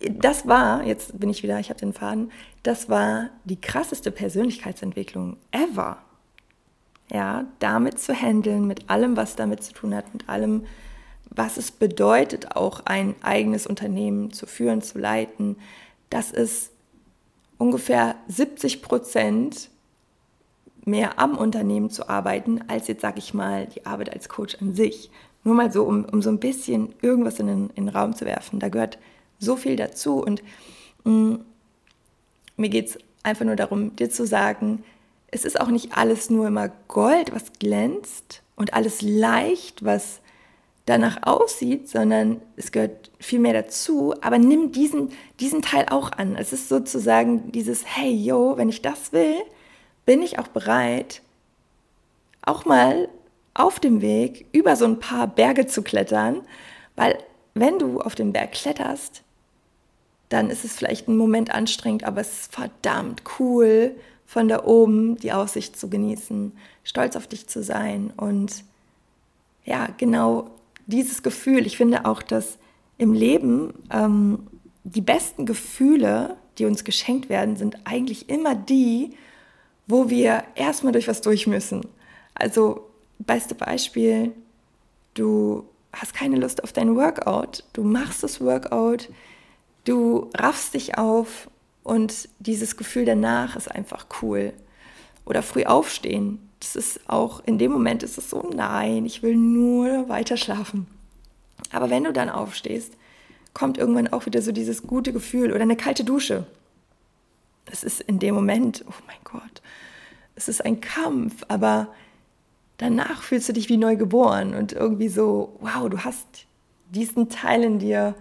das 0.00 0.48
war, 0.48 0.84
jetzt 0.84 1.18
bin 1.20 1.28
ich 1.28 1.42
wieder, 1.42 1.60
ich 1.60 1.68
habe 1.68 1.78
den 1.78 1.92
Faden, 1.92 2.32
das 2.62 2.88
war 2.88 3.28
die 3.44 3.60
krasseste 3.60 4.10
Persönlichkeitsentwicklung 4.10 5.36
ever 5.52 5.98
ja, 7.10 7.46
damit 7.58 7.98
zu 7.98 8.14
handeln, 8.14 8.66
mit 8.66 8.88
allem, 8.88 9.16
was 9.16 9.36
damit 9.36 9.62
zu 9.62 9.72
tun 9.72 9.94
hat, 9.94 10.12
mit 10.12 10.28
allem, 10.28 10.64
was 11.30 11.56
es 11.56 11.70
bedeutet, 11.70 12.56
auch 12.56 12.80
ein 12.86 13.14
eigenes 13.22 13.66
Unternehmen 13.66 14.32
zu 14.32 14.46
führen, 14.46 14.82
zu 14.82 14.98
leiten, 14.98 15.56
das 16.08 16.30
ist 16.30 16.72
ungefähr 17.58 18.16
70 18.28 18.82
Prozent 18.82 19.70
mehr 20.84 21.18
am 21.18 21.36
Unternehmen 21.36 21.90
zu 21.90 22.08
arbeiten, 22.08 22.62
als 22.68 22.88
jetzt, 22.88 23.02
sage 23.02 23.18
ich 23.18 23.34
mal, 23.34 23.66
die 23.66 23.86
Arbeit 23.86 24.12
als 24.12 24.28
Coach 24.28 24.56
an 24.60 24.74
sich. 24.74 25.10
Nur 25.44 25.54
mal 25.54 25.72
so, 25.72 25.84
um, 25.84 26.04
um 26.04 26.22
so 26.22 26.30
ein 26.30 26.40
bisschen 26.40 26.94
irgendwas 27.00 27.38
in 27.38 27.46
den, 27.46 27.70
in 27.70 27.86
den 27.86 27.94
Raum 27.94 28.14
zu 28.14 28.24
werfen. 28.24 28.60
Da 28.60 28.68
gehört 28.68 28.98
so 29.38 29.56
viel 29.56 29.76
dazu. 29.76 30.22
Und 30.22 30.42
mh, 31.04 31.12
mm, 31.12 31.44
mir 32.56 32.68
geht 32.68 32.88
es 32.88 32.98
einfach 33.22 33.44
nur 33.44 33.56
darum, 33.56 33.94
dir 33.96 34.10
zu 34.10 34.26
sagen, 34.26 34.82
es 35.30 35.44
ist 35.44 35.60
auch 35.60 35.68
nicht 35.68 35.96
alles 35.96 36.30
nur 36.30 36.46
immer 36.48 36.70
Gold, 36.88 37.32
was 37.32 37.52
glänzt 37.58 38.42
und 38.56 38.74
alles 38.74 39.02
leicht, 39.02 39.84
was 39.84 40.20
danach 40.86 41.18
aussieht, 41.22 41.88
sondern 41.88 42.42
es 42.56 42.72
gehört 42.72 43.10
viel 43.20 43.38
mehr 43.38 43.52
dazu. 43.52 44.14
Aber 44.22 44.38
nimm 44.38 44.72
diesen, 44.72 45.12
diesen 45.38 45.62
Teil 45.62 45.86
auch 45.90 46.12
an. 46.12 46.36
Es 46.36 46.52
ist 46.52 46.68
sozusagen 46.68 47.52
dieses, 47.52 47.84
hey, 47.86 48.12
yo, 48.12 48.56
wenn 48.56 48.68
ich 48.68 48.82
das 48.82 49.12
will, 49.12 49.36
bin 50.04 50.22
ich 50.22 50.38
auch 50.38 50.48
bereit, 50.48 51.22
auch 52.42 52.64
mal 52.64 53.08
auf 53.54 53.78
dem 53.78 54.00
Weg 54.00 54.46
über 54.52 54.74
so 54.74 54.84
ein 54.84 54.98
paar 54.98 55.26
Berge 55.26 55.66
zu 55.66 55.82
klettern, 55.82 56.42
weil 56.96 57.18
wenn 57.54 57.78
du 57.78 58.00
auf 58.00 58.14
den 58.14 58.32
Berg 58.32 58.52
kletterst, 58.52 59.22
dann 60.28 60.50
ist 60.50 60.64
es 60.64 60.74
vielleicht 60.74 61.08
ein 61.08 61.16
Moment 61.16 61.52
anstrengend, 61.52 62.04
aber 62.04 62.20
es 62.20 62.42
ist 62.42 62.54
verdammt 62.54 63.22
cool 63.38 63.94
von 64.30 64.46
da 64.46 64.62
oben 64.62 65.16
die 65.16 65.32
Aussicht 65.32 65.76
zu 65.76 65.90
genießen, 65.90 66.52
stolz 66.84 67.16
auf 67.16 67.26
dich 67.26 67.48
zu 67.48 67.64
sein 67.64 68.12
und 68.16 68.62
ja, 69.64 69.88
genau 69.96 70.52
dieses 70.86 71.24
Gefühl. 71.24 71.66
Ich 71.66 71.76
finde 71.76 72.04
auch, 72.04 72.22
dass 72.22 72.56
im 72.96 73.12
Leben 73.12 73.74
ähm, 73.92 74.46
die 74.84 75.00
besten 75.00 75.46
Gefühle, 75.46 76.36
die 76.58 76.66
uns 76.66 76.84
geschenkt 76.84 77.28
werden, 77.28 77.56
sind 77.56 77.78
eigentlich 77.82 78.28
immer 78.28 78.54
die, 78.54 79.16
wo 79.88 80.10
wir 80.10 80.44
erstmal 80.54 80.92
durch 80.92 81.08
was 81.08 81.22
durch 81.22 81.48
müssen. 81.48 81.84
Also, 82.32 82.88
beste 83.18 83.56
Beispiel, 83.56 84.30
du 85.14 85.64
hast 85.92 86.14
keine 86.14 86.36
Lust 86.36 86.62
auf 86.62 86.72
dein 86.72 86.94
Workout, 86.94 87.64
du 87.72 87.82
machst 87.82 88.22
das 88.22 88.40
Workout, 88.40 89.08
du 89.86 90.30
raffst 90.36 90.74
dich 90.74 90.98
auf 90.98 91.49
und 91.82 92.28
dieses 92.38 92.76
Gefühl 92.76 93.04
danach 93.04 93.56
ist 93.56 93.70
einfach 93.70 94.06
cool. 94.22 94.52
Oder 95.24 95.42
früh 95.42 95.64
aufstehen. 95.64 96.38
Das 96.60 96.76
ist 96.76 97.08
auch, 97.08 97.42
in 97.46 97.58
dem 97.58 97.72
Moment 97.72 98.02
ist 98.02 98.18
es 98.18 98.30
so, 98.30 98.50
nein, 98.54 99.06
ich 99.06 99.22
will 99.22 99.36
nur 99.36 100.08
weiter 100.08 100.36
schlafen. 100.36 100.86
Aber 101.72 101.88
wenn 101.90 102.04
du 102.04 102.12
dann 102.12 102.28
aufstehst, 102.28 102.94
kommt 103.54 103.78
irgendwann 103.78 104.08
auch 104.08 104.26
wieder 104.26 104.42
so 104.42 104.52
dieses 104.52 104.82
gute 104.82 105.12
Gefühl 105.12 105.52
oder 105.52 105.62
eine 105.62 105.76
kalte 105.76 106.04
Dusche. 106.04 106.46
Es 107.66 107.84
ist 107.84 108.00
in 108.00 108.18
dem 108.18 108.34
Moment, 108.34 108.84
oh 108.88 109.02
mein 109.06 109.18
Gott, 109.24 109.62
es 110.34 110.48
ist 110.48 110.64
ein 110.64 110.80
Kampf, 110.80 111.44
aber 111.48 111.88
danach 112.78 113.22
fühlst 113.22 113.48
du 113.48 113.52
dich 113.52 113.68
wie 113.68 113.76
neu 113.76 113.96
geboren 113.96 114.54
und 114.54 114.72
irgendwie 114.72 115.08
so, 115.08 115.56
wow, 115.60 115.88
du 115.88 115.98
hast 115.98 116.26
diesen 116.90 117.28
Teil 117.28 117.62
in 117.62 117.78
dir 117.78 118.14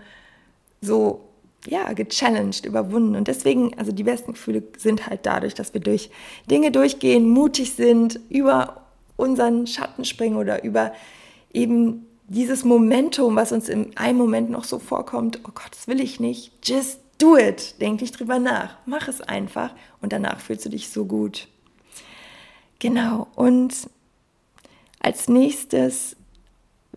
so 0.81 1.28
ja, 1.67 1.91
gechallenged, 1.93 2.65
überwunden. 2.65 3.15
Und 3.15 3.27
deswegen, 3.27 3.77
also 3.77 3.91
die 3.91 4.03
besten 4.03 4.33
Gefühle 4.33 4.63
sind 4.77 5.07
halt 5.07 5.25
dadurch, 5.25 5.53
dass 5.53 5.73
wir 5.73 5.81
durch 5.81 6.09
Dinge 6.49 6.71
durchgehen, 6.71 7.29
mutig 7.29 7.73
sind, 7.73 8.19
über 8.29 8.85
unseren 9.17 9.67
Schatten 9.67 10.05
springen 10.05 10.37
oder 10.37 10.63
über 10.63 10.93
eben 11.53 12.05
dieses 12.27 12.63
Momentum, 12.63 13.35
was 13.35 13.51
uns 13.51 13.67
in 13.69 13.97
einem 13.97 14.17
Moment 14.17 14.49
noch 14.49 14.63
so 14.63 14.79
vorkommt, 14.79 15.39
oh 15.43 15.51
Gott, 15.53 15.71
das 15.71 15.87
will 15.87 15.99
ich 15.99 16.19
nicht, 16.19 16.51
just 16.63 16.99
do 17.17 17.37
it, 17.37 17.81
denk 17.81 18.01
nicht 18.01 18.17
drüber 18.17 18.39
nach, 18.39 18.77
mach 18.85 19.07
es 19.07 19.19
einfach 19.19 19.73
und 20.01 20.13
danach 20.13 20.39
fühlst 20.39 20.65
du 20.65 20.69
dich 20.69 20.89
so 20.89 21.05
gut. 21.05 21.47
Genau, 22.77 23.27
und 23.35 23.73
als 25.01 25.27
nächstes 25.27 26.15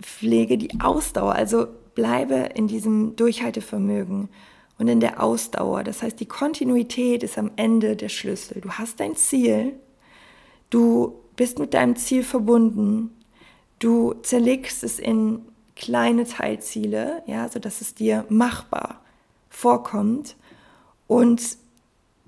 pflege 0.00 0.58
die 0.58 0.80
Ausdauer, 0.80 1.34
also 1.34 1.66
bleibe 1.94 2.50
in 2.54 2.68
diesem 2.68 3.16
Durchhaltevermögen 3.16 4.28
und 4.82 4.88
in 4.88 4.98
der 4.98 5.22
Ausdauer. 5.22 5.84
Das 5.84 6.02
heißt, 6.02 6.18
die 6.18 6.26
Kontinuität 6.26 7.22
ist 7.22 7.38
am 7.38 7.52
Ende 7.54 7.94
der 7.94 8.08
Schlüssel. 8.08 8.60
Du 8.60 8.68
hast 8.72 8.98
dein 8.98 9.14
Ziel, 9.14 9.74
du 10.70 11.20
bist 11.36 11.60
mit 11.60 11.72
deinem 11.72 11.94
Ziel 11.94 12.24
verbunden, 12.24 13.16
du 13.78 14.14
zerlegst 14.22 14.82
es 14.82 14.98
in 14.98 15.42
kleine 15.76 16.24
Teilziele, 16.24 17.22
ja, 17.26 17.48
sodass 17.48 17.80
es 17.80 17.94
dir 17.94 18.24
machbar 18.28 19.00
vorkommt 19.50 20.34
und 21.06 21.40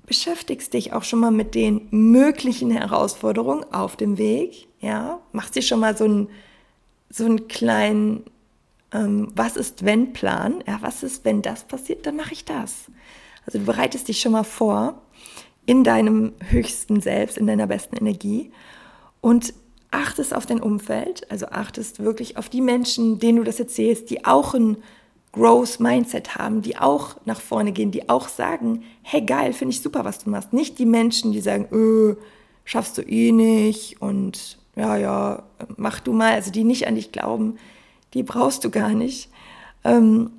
beschäftigst 0.06 0.74
dich 0.74 0.92
auch 0.92 1.02
schon 1.02 1.18
mal 1.18 1.32
mit 1.32 1.56
den 1.56 1.88
möglichen 1.90 2.70
Herausforderungen 2.70 3.64
auf 3.72 3.96
dem 3.96 4.16
Weg. 4.16 4.68
Ja, 4.80 5.18
machst 5.32 5.56
dir 5.56 5.62
schon 5.62 5.80
mal 5.80 5.96
so 5.96 6.04
einen, 6.04 6.28
so 7.10 7.24
einen 7.24 7.48
kleinen 7.48 8.22
ähm, 8.94 9.28
Was 9.34 9.56
ist 9.56 9.84
wenn 9.84 10.12
Plan. 10.12 10.62
Ja, 10.66 10.78
was 10.80 11.02
ist, 11.02 11.24
wenn 11.24 11.42
das 11.42 11.64
passiert, 11.64 12.06
dann 12.06 12.16
mache 12.16 12.32
ich 12.32 12.44
das. 12.44 12.86
Also 13.46 13.58
du 13.58 13.64
bereitest 13.66 14.08
dich 14.08 14.20
schon 14.20 14.32
mal 14.32 14.44
vor 14.44 15.02
in 15.66 15.84
deinem 15.84 16.32
höchsten 16.48 17.00
Selbst, 17.00 17.36
in 17.36 17.46
deiner 17.46 17.66
besten 17.66 17.96
Energie 17.96 18.52
und 19.20 19.52
achtest 19.90 20.34
auf 20.34 20.46
dein 20.46 20.60
Umfeld, 20.60 21.30
also 21.30 21.46
achtest 21.46 22.00
wirklich 22.00 22.36
auf 22.36 22.48
die 22.48 22.60
Menschen, 22.60 23.18
denen 23.18 23.38
du 23.38 23.44
das 23.44 23.60
erzählst, 23.60 24.10
die 24.10 24.24
auch 24.24 24.54
ein 24.54 24.78
Growth 25.32 25.80
Mindset 25.80 26.36
haben, 26.36 26.62
die 26.62 26.76
auch 26.76 27.16
nach 27.24 27.40
vorne 27.40 27.72
gehen, 27.72 27.90
die 27.90 28.08
auch 28.08 28.28
sagen, 28.28 28.84
hey 29.02 29.22
geil, 29.22 29.52
finde 29.52 29.72
ich 29.74 29.82
super, 29.82 30.04
was 30.04 30.18
du 30.18 30.30
machst. 30.30 30.52
Nicht 30.52 30.78
die 30.78 30.86
Menschen, 30.86 31.32
die 31.32 31.40
sagen, 31.40 31.66
öh, 31.72 32.16
schaffst 32.64 32.98
du 32.98 33.02
eh 33.02 33.32
nicht 33.32 34.00
und 34.00 34.58
ja, 34.76 34.96
ja, 34.96 35.42
mach 35.76 36.00
du 36.00 36.12
mal, 36.12 36.32
also 36.32 36.50
die 36.50 36.64
nicht 36.64 36.86
an 36.86 36.94
dich 36.96 37.12
glauben, 37.12 37.58
die 38.14 38.22
brauchst 38.22 38.64
du 38.64 38.70
gar 38.70 38.90
nicht. 38.90 39.30
Ähm, 39.84 40.30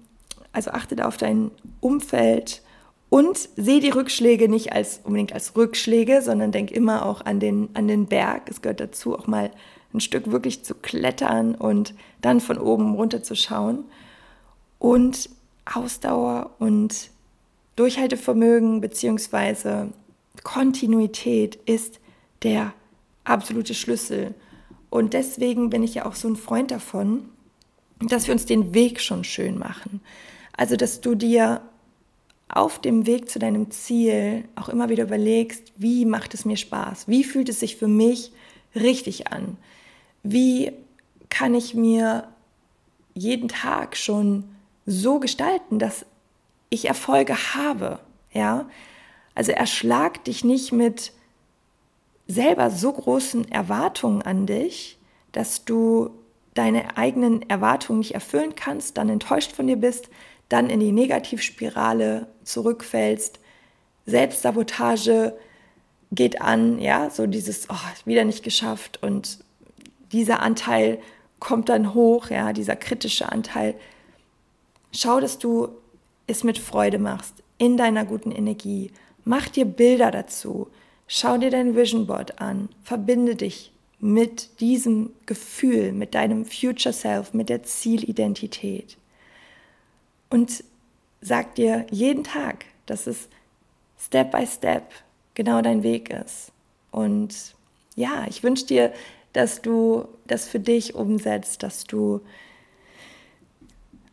also 0.51 0.71
achte 0.71 0.95
da 0.95 1.07
auf 1.07 1.17
dein 1.17 1.51
Umfeld 1.81 2.61
und 3.09 3.38
sehe 3.55 3.81
die 3.81 3.89
Rückschläge 3.89 4.49
nicht 4.49 4.73
als 4.73 5.01
unbedingt 5.03 5.33
als 5.33 5.55
Rückschläge, 5.55 6.21
sondern 6.21 6.51
denk 6.51 6.71
immer 6.71 7.05
auch 7.05 7.21
an 7.25 7.39
den, 7.39 7.69
an 7.73 7.88
den 7.88 8.07
Berg. 8.07 8.49
Es 8.49 8.61
gehört 8.61 8.79
dazu, 8.79 9.17
auch 9.17 9.27
mal 9.27 9.51
ein 9.93 9.99
Stück 9.99 10.31
wirklich 10.31 10.63
zu 10.63 10.73
klettern 10.75 11.55
und 11.55 11.93
dann 12.21 12.41
von 12.41 12.57
oben 12.57 12.95
runter 12.95 13.21
zu 13.21 13.35
schauen. 13.35 13.85
Und 14.79 15.29
Ausdauer 15.65 16.51
und 16.59 17.09
Durchhaltevermögen 17.75 18.81
bzw. 18.81 19.88
Kontinuität 20.43 21.55
ist 21.65 21.99
der 22.43 22.73
absolute 23.23 23.73
Schlüssel. 23.73 24.33
Und 24.89 25.13
deswegen 25.13 25.69
bin 25.69 25.83
ich 25.83 25.95
ja 25.95 26.05
auch 26.05 26.15
so 26.15 26.27
ein 26.27 26.35
Freund 26.35 26.71
davon, 26.71 27.29
dass 27.99 28.27
wir 28.27 28.34
uns 28.34 28.45
den 28.45 28.73
Weg 28.73 29.01
schon 29.01 29.23
schön 29.23 29.58
machen. 29.58 30.01
Also, 30.58 30.75
dass 30.75 31.01
du 31.01 31.15
dir 31.15 31.62
auf 32.47 32.79
dem 32.79 33.05
Weg 33.05 33.29
zu 33.29 33.39
deinem 33.39 33.71
Ziel 33.71 34.45
auch 34.55 34.69
immer 34.69 34.89
wieder 34.89 35.03
überlegst, 35.03 35.73
wie 35.77 36.05
macht 36.05 36.34
es 36.34 36.45
mir 36.45 36.58
Spaß? 36.58 37.08
Wie 37.08 37.23
fühlt 37.23 37.49
es 37.49 37.60
sich 37.60 37.75
für 37.75 37.88
mich 37.88 38.31
richtig 38.75 39.27
an? 39.27 39.58
Wie 40.23 40.71
kann 41.29 41.55
ich 41.55 41.73
mir 41.73 42.27
jeden 43.13 43.47
Tag 43.47 43.97
schon 43.97 44.45
so 44.86 45.19
gestalten, 45.19 45.79
dass 45.79 46.05
ich 46.69 46.88
Erfolge 46.88 47.55
habe? 47.55 47.99
Ja? 48.31 48.69
Also 49.34 49.51
erschlag 49.51 50.23
dich 50.23 50.43
nicht 50.43 50.71
mit 50.71 51.12
selber 52.27 52.69
so 52.71 52.93
großen 52.93 53.51
Erwartungen 53.51 54.21
an 54.21 54.45
dich, 54.45 54.97
dass 55.31 55.65
du 55.65 56.12
deine 56.56 56.98
eigenen 56.98 57.48
Erwartungen 57.50 58.00
nicht 58.00 58.15
erfüllen 58.15 58.56
kannst, 58.56 58.98
dann 58.98 59.10
enttäuscht 59.10 59.52
von 59.52 59.68
dir 59.68 59.76
bist, 59.76 60.10
dann 60.50 60.70
in 60.70 60.80
die 60.80 60.91
Negativspirale 60.91 62.28
zurückfällst, 62.44 63.39
Selbstsabotage 64.08 65.36
geht 66.12 66.41
an, 66.41 66.80
ja, 66.80 67.10
so 67.10 67.28
dieses, 67.28 67.70
oh, 67.70 68.06
wieder 68.06 68.24
nicht 68.24 68.44
geschafft 68.44 69.02
und 69.02 69.39
dieser 70.12 70.41
Anteil 70.41 71.00
kommt 71.39 71.70
dann 71.70 71.94
hoch, 71.94 72.30
ja, 72.30 72.54
dieser 72.54 72.76
kritische 72.76 73.32
Anteil. 73.32 73.76
Schau, 74.91 75.20
dass 75.20 75.39
du 75.39 75.70
es 76.28 76.44
mit 76.44 76.58
Freude 76.58 77.00
machst, 77.00 77.34
in 77.58 77.78
deiner 77.78 78.06
guten 78.06 78.32
Energie. 78.32 78.91
Mach 79.26 79.48
dir 79.50 79.65
Bilder 79.65 80.12
dazu. 80.12 80.70
Schau 81.08 81.38
dir 81.38 81.52
dein 81.52 81.76
Vision 81.76 82.08
Board 82.08 82.39
an. 82.39 82.70
Verbinde 82.84 83.36
dich 83.36 83.72
mit 83.99 84.60
diesem 84.60 85.12
Gefühl, 85.25 85.91
mit 85.91 86.15
deinem 86.15 86.45
Future 86.45 86.93
Self, 86.93 87.34
mit 87.34 87.49
der 87.49 87.63
Zielidentität. 87.63 88.97
Und 90.29 90.63
sag 91.21 91.55
dir 91.55 91.86
jeden 91.91 92.23
Tag, 92.23 92.65
dass 92.86 93.08
es 93.08 93.29
Step 93.97 94.31
by 94.31 94.45
Step 94.45 94.91
genau 95.34 95.62
dein 95.62 95.84
Weg 95.84 96.10
ist. 96.10 96.51
Und 96.91 97.55
ja, 97.95 98.25
ich 98.27 98.43
wünsche 98.43 98.65
dir, 98.65 98.93
dass 99.34 99.62
du 99.62 100.08
das 100.27 100.47
für 100.47 100.60
dich 100.60 100.95
umsetzt, 100.95 101.63
dass 101.63 101.84
du 101.86 102.21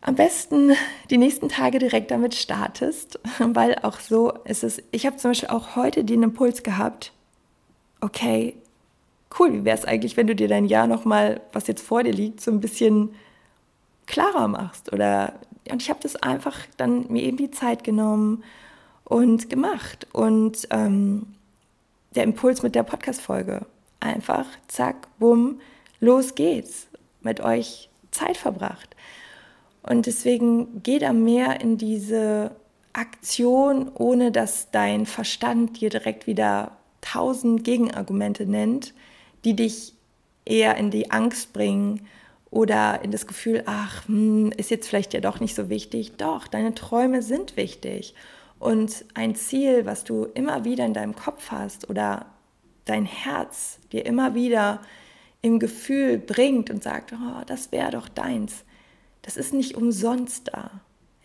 am 0.01 0.15
besten 0.15 0.73
die 1.09 1.17
nächsten 1.17 1.47
Tage 1.47 1.79
direkt 1.79 2.11
damit 2.11 2.35
startest, 2.35 3.19
weil 3.39 3.75
auch 3.83 3.99
so 3.99 4.31
ist 4.43 4.63
es. 4.63 4.81
Ich 4.91 5.05
habe 5.05 5.15
zum 5.17 5.31
Beispiel 5.31 5.49
auch 5.49 5.75
heute 5.75 6.03
den 6.03 6.23
Impuls 6.23 6.63
gehabt, 6.63 7.13
okay, 8.01 8.55
cool, 9.39 9.53
wie 9.53 9.65
wäre 9.65 9.77
es 9.77 9.85
eigentlich, 9.85 10.17
wenn 10.17 10.27
du 10.27 10.35
dir 10.35 10.47
dein 10.47 10.65
Jahr 10.65 10.87
nochmal, 10.87 11.41
was 11.51 11.67
jetzt 11.67 11.85
vor 11.85 12.03
dir 12.03 12.13
liegt, 12.13 12.41
so 12.41 12.51
ein 12.51 12.59
bisschen 12.59 13.15
klarer 14.05 14.47
machst 14.47 14.91
oder 14.91 15.33
und 15.69 15.81
ich 15.81 15.89
habe 15.89 15.99
das 16.01 16.15
einfach 16.17 16.57
dann 16.77 17.05
mir 17.09 17.23
eben 17.23 17.37
die 17.37 17.51
Zeit 17.51 17.83
genommen 17.83 18.43
und 19.05 19.49
gemacht. 19.49 20.07
Und 20.11 20.67
ähm, 20.71 21.27
der 22.15 22.23
Impuls 22.23 22.63
mit 22.63 22.75
der 22.75 22.83
Podcast-Folge. 22.83 23.65
Einfach, 23.99 24.45
zack, 24.67 25.07
bumm, 25.19 25.59
los 25.99 26.35
geht's. 26.35 26.87
Mit 27.21 27.39
euch 27.39 27.89
Zeit 28.11 28.37
verbracht. 28.37 28.95
Und 29.81 30.05
deswegen 30.05 30.83
geh 30.83 30.99
da 30.99 31.13
mehr 31.13 31.61
in 31.61 31.77
diese 31.77 32.51
Aktion, 32.91 33.89
ohne 33.93 34.31
dass 34.31 34.71
dein 34.71 35.05
Verstand 35.05 35.79
dir 35.79 35.89
direkt 35.89 36.27
wieder 36.27 36.71
tausend 37.01 37.63
Gegenargumente 37.63 38.45
nennt, 38.45 38.93
die 39.45 39.55
dich 39.55 39.93
eher 40.45 40.77
in 40.77 40.91
die 40.91 41.11
Angst 41.11 41.53
bringen 41.53 42.07
oder 42.49 43.01
in 43.03 43.11
das 43.11 43.27
Gefühl, 43.27 43.63
ach, 43.65 44.07
hm, 44.07 44.51
ist 44.57 44.69
jetzt 44.69 44.87
vielleicht 44.87 45.13
ja 45.13 45.21
doch 45.21 45.39
nicht 45.39 45.55
so 45.55 45.69
wichtig. 45.69 46.17
Doch, 46.17 46.47
deine 46.47 46.75
Träume 46.75 47.21
sind 47.21 47.57
wichtig. 47.57 48.13
Und 48.59 49.05
ein 49.13 49.35
Ziel, 49.35 49.85
was 49.85 50.03
du 50.03 50.25
immer 50.25 50.63
wieder 50.63 50.85
in 50.85 50.93
deinem 50.93 51.15
Kopf 51.15 51.51
hast 51.51 51.89
oder 51.89 52.27
dein 52.85 53.05
Herz 53.05 53.79
dir 53.91 54.05
immer 54.05 54.35
wieder 54.35 54.81
im 55.41 55.59
Gefühl 55.59 56.17
bringt 56.17 56.69
und 56.69 56.83
sagt, 56.83 57.13
oh, 57.13 57.41
das 57.45 57.71
wäre 57.71 57.91
doch 57.91 58.07
deins, 58.07 58.63
das 59.21 59.37
ist 59.37 59.53
nicht 59.53 59.75
umsonst 59.75 60.49
da. 60.53 60.71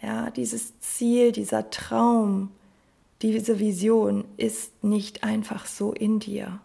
Ja, 0.02 0.30
dieses 0.30 0.78
Ziel, 0.80 1.32
dieser 1.32 1.70
Traum, 1.70 2.50
diese 3.22 3.58
Vision 3.58 4.24
ist 4.36 4.84
nicht 4.84 5.24
einfach 5.24 5.66
so 5.66 5.92
in 5.92 6.20
dir. 6.20 6.60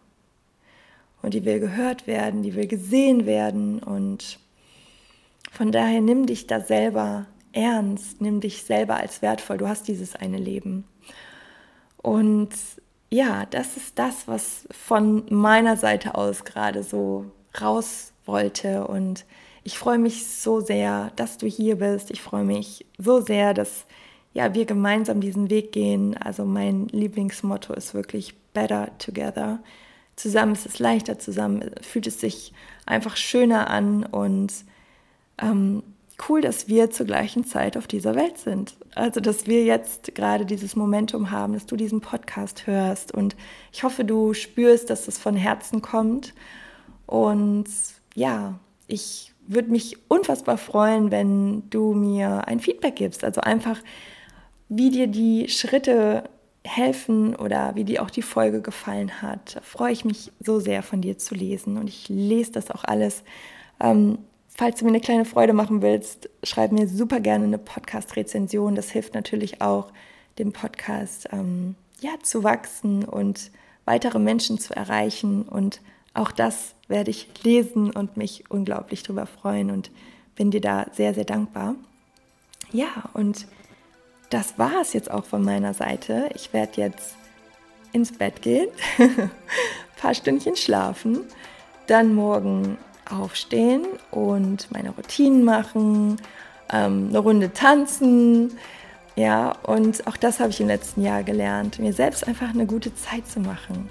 Und 1.24 1.34
die 1.34 1.46
will 1.46 1.60
gehört 1.60 2.06
werden, 2.06 2.44
die 2.44 2.54
will 2.54 2.68
gesehen 2.68 3.26
werden 3.26 3.80
und 3.80 4.38
von 5.52 5.72
daher 5.72 6.02
nimm 6.02 6.26
dich 6.26 6.46
da 6.48 6.60
selber 6.60 7.28
ernst, 7.54 8.22
nimm 8.22 8.42
dich 8.42 8.64
selber 8.64 8.98
als 8.98 9.22
wertvoll. 9.22 9.58
Du 9.58 9.68
hast 9.68 9.88
dieses 9.88 10.16
eine 10.16 10.38
Leben. 10.38 10.84
Und 11.98 12.50
ja, 13.10 13.46
das 13.46 13.78
ist 13.78 14.00
das, 14.00 14.28
was 14.28 14.68
von 14.72 15.24
meiner 15.30 15.78
Seite 15.78 16.16
aus 16.16 16.44
gerade 16.44 16.84
so 16.84 17.26
raus 17.62 18.12
wollte. 18.26 18.88
Und 18.88 19.26
ich 19.64 19.78
freue 19.78 20.00
mich 20.00 20.26
so 20.28 20.60
sehr, 20.60 21.12
dass 21.16 21.38
du 21.38 21.48
hier 21.48 21.78
bist. 21.78 22.10
Ich 22.10 22.22
freue 22.22 22.44
mich 22.44 22.86
so 22.98 23.22
sehr, 23.22 23.54
dass 23.54 23.86
ja, 24.34 24.56
wir 24.56 24.66
gemeinsam 24.66 25.22
diesen 25.22 25.52
Weg 25.52 25.72
gehen. 25.72 26.18
Also 26.18 26.44
mein 26.44 26.88
Lieblingsmotto 26.88 27.74
ist 27.74 27.94
wirklich 27.94 28.34
Better 28.54 28.90
Together. 28.98 29.60
Zusammen 30.16 30.54
ist 30.54 30.66
es 30.66 30.80
leichter, 30.80 31.18
zusammen 31.18 31.72
fühlt 31.82 32.08
es 32.08 32.20
sich 32.20 32.54
einfach 32.86 33.18
schöner 33.18 33.70
an 33.70 34.04
und 34.04 34.54
ähm, 35.42 35.84
cool, 36.30 36.42
dass 36.42 36.68
wir 36.68 36.92
zur 36.92 37.06
gleichen 37.06 37.44
Zeit 37.46 37.78
auf 37.78 37.88
dieser 37.88 38.16
Welt 38.16 38.38
sind. 38.38 38.76
Also, 38.96 39.20
dass 39.20 39.48
wir 39.48 39.64
jetzt 39.64 40.14
gerade 40.16 40.46
dieses 40.46 40.76
Momentum 40.76 41.32
haben, 41.32 41.54
dass 41.54 41.66
du 41.66 41.76
diesen 41.76 42.02
Podcast 42.02 42.68
hörst. 42.68 43.14
Und 43.14 43.36
ich 43.72 43.84
hoffe, 43.84 44.06
du 44.06 44.34
spürst, 44.34 44.90
dass 44.90 45.08
es 45.08 45.18
von 45.18 45.36
Herzen 45.36 45.82
kommt. 45.82 46.34
Und 47.06 47.66
ja, 48.16 48.60
ich 48.88 49.34
würde 49.48 49.72
mich 49.72 49.98
unfassbar 50.08 50.58
freuen, 50.58 51.12
wenn 51.12 51.70
du 51.70 51.94
mir 51.94 52.48
ein 52.48 52.60
Feedback 52.60 52.96
gibst. 52.96 53.24
Also 53.24 53.42
einfach, 53.42 53.80
wie 54.70 54.90
dir 54.90 55.08
die 55.08 55.50
Schritte 55.50 56.30
helfen 56.66 57.36
oder 57.36 57.76
wie 57.76 57.84
dir 57.84 58.04
auch 58.04 58.10
die 58.10 58.22
Folge 58.22 58.62
gefallen 58.62 59.22
hat. 59.22 59.60
Freue 59.64 59.92
ich 59.92 60.06
mich 60.06 60.32
so 60.40 60.60
sehr 60.60 60.84
von 60.84 61.02
dir 61.02 61.18
zu 61.18 61.36
lesen. 61.36 61.78
Und 61.78 61.88
ich 61.88 62.10
lese 62.10 62.52
das 62.52 62.72
auch 62.72 62.84
alles. 62.84 63.24
Ähm, 63.80 64.20
Falls 64.56 64.78
du 64.78 64.86
mir 64.86 64.92
eine 64.92 65.02
kleine 65.02 65.26
Freude 65.26 65.54
machen 65.54 65.82
willst, 65.82 66.30
schreib 66.44 66.72
mir 66.72 66.88
super 66.88 67.20
gerne 67.20 67.46
eine 67.46 67.58
Podcast-Rezension. 67.58 68.76
Das 68.76 68.92
hilft 68.92 69.16
natürlich 69.16 69.62
auch, 69.62 69.92
dem 70.38 70.52
Podcast 70.52 71.28
ähm, 71.32 71.76
ja, 72.02 72.12
zu 72.22 72.44
wachsen 72.44 73.04
und 73.04 73.50
weitere 73.86 74.20
Menschen 74.20 74.60
zu 74.60 74.76
erreichen. 74.76 75.44
Und 75.44 75.82
auch 76.14 76.32
das 76.32 76.76
werde 76.88 77.10
ich 77.10 77.30
lesen 77.44 77.90
und 77.90 78.16
mich 78.16 78.44
unglaublich 78.50 79.02
darüber 79.02 79.26
freuen 79.26 79.72
und 79.72 79.90
bin 80.36 80.52
dir 80.52 80.62
da 80.62 80.86
sehr, 80.94 81.16
sehr 81.16 81.26
dankbar. 81.26 81.76
Ja, 82.72 83.10
und 83.14 83.48
das 84.34 84.58
war 84.58 84.82
es 84.82 84.94
jetzt 84.94 85.12
auch 85.12 85.26
von 85.26 85.44
meiner 85.44 85.76
Seite. 85.76 86.30
Ich 86.34 86.54
werde 86.54 86.82
jetzt 86.82 87.16
ins 87.92 88.12
Bett 88.12 88.42
gehen, 88.42 88.68
ein 88.98 89.30
paar 90.02 90.16
Stündchen 90.16 90.56
schlafen, 90.56 91.20
dann 91.86 92.16
morgen 92.16 92.80
aufstehen 93.08 93.86
und 94.10 94.72
meine 94.72 94.90
Routinen 94.90 95.44
machen, 95.44 96.18
ähm, 96.72 97.10
eine 97.10 97.20
Runde 97.20 97.54
tanzen. 97.54 98.58
Ja, 99.16 99.52
und 99.62 100.08
auch 100.08 100.18
das 100.18 100.40
habe 100.40 100.50
ich 100.50 100.60
im 100.60 100.68
letzten 100.68 101.04
Jahr 101.04 101.22
gelernt, 101.22 101.78
mir 101.78 101.94
selbst 101.94 102.28
einfach 102.28 102.50
eine 102.50 102.66
gute 102.66 102.96
Zeit 102.96 103.28
zu 103.28 103.40
machen. 103.40 103.88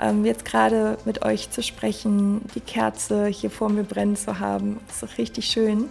Ähm, 0.00 0.24
jetzt 0.24 0.44
gerade 0.44 0.98
mit 1.04 1.24
euch 1.24 1.50
zu 1.50 1.62
sprechen, 1.62 2.40
die 2.56 2.60
Kerze 2.60 3.26
hier 3.26 3.50
vor 3.50 3.68
mir 3.68 3.84
brennen 3.84 4.16
zu 4.16 4.40
haben, 4.40 4.80
ist 4.88 5.04
doch 5.04 5.18
richtig 5.18 5.46
schön. 5.46 5.88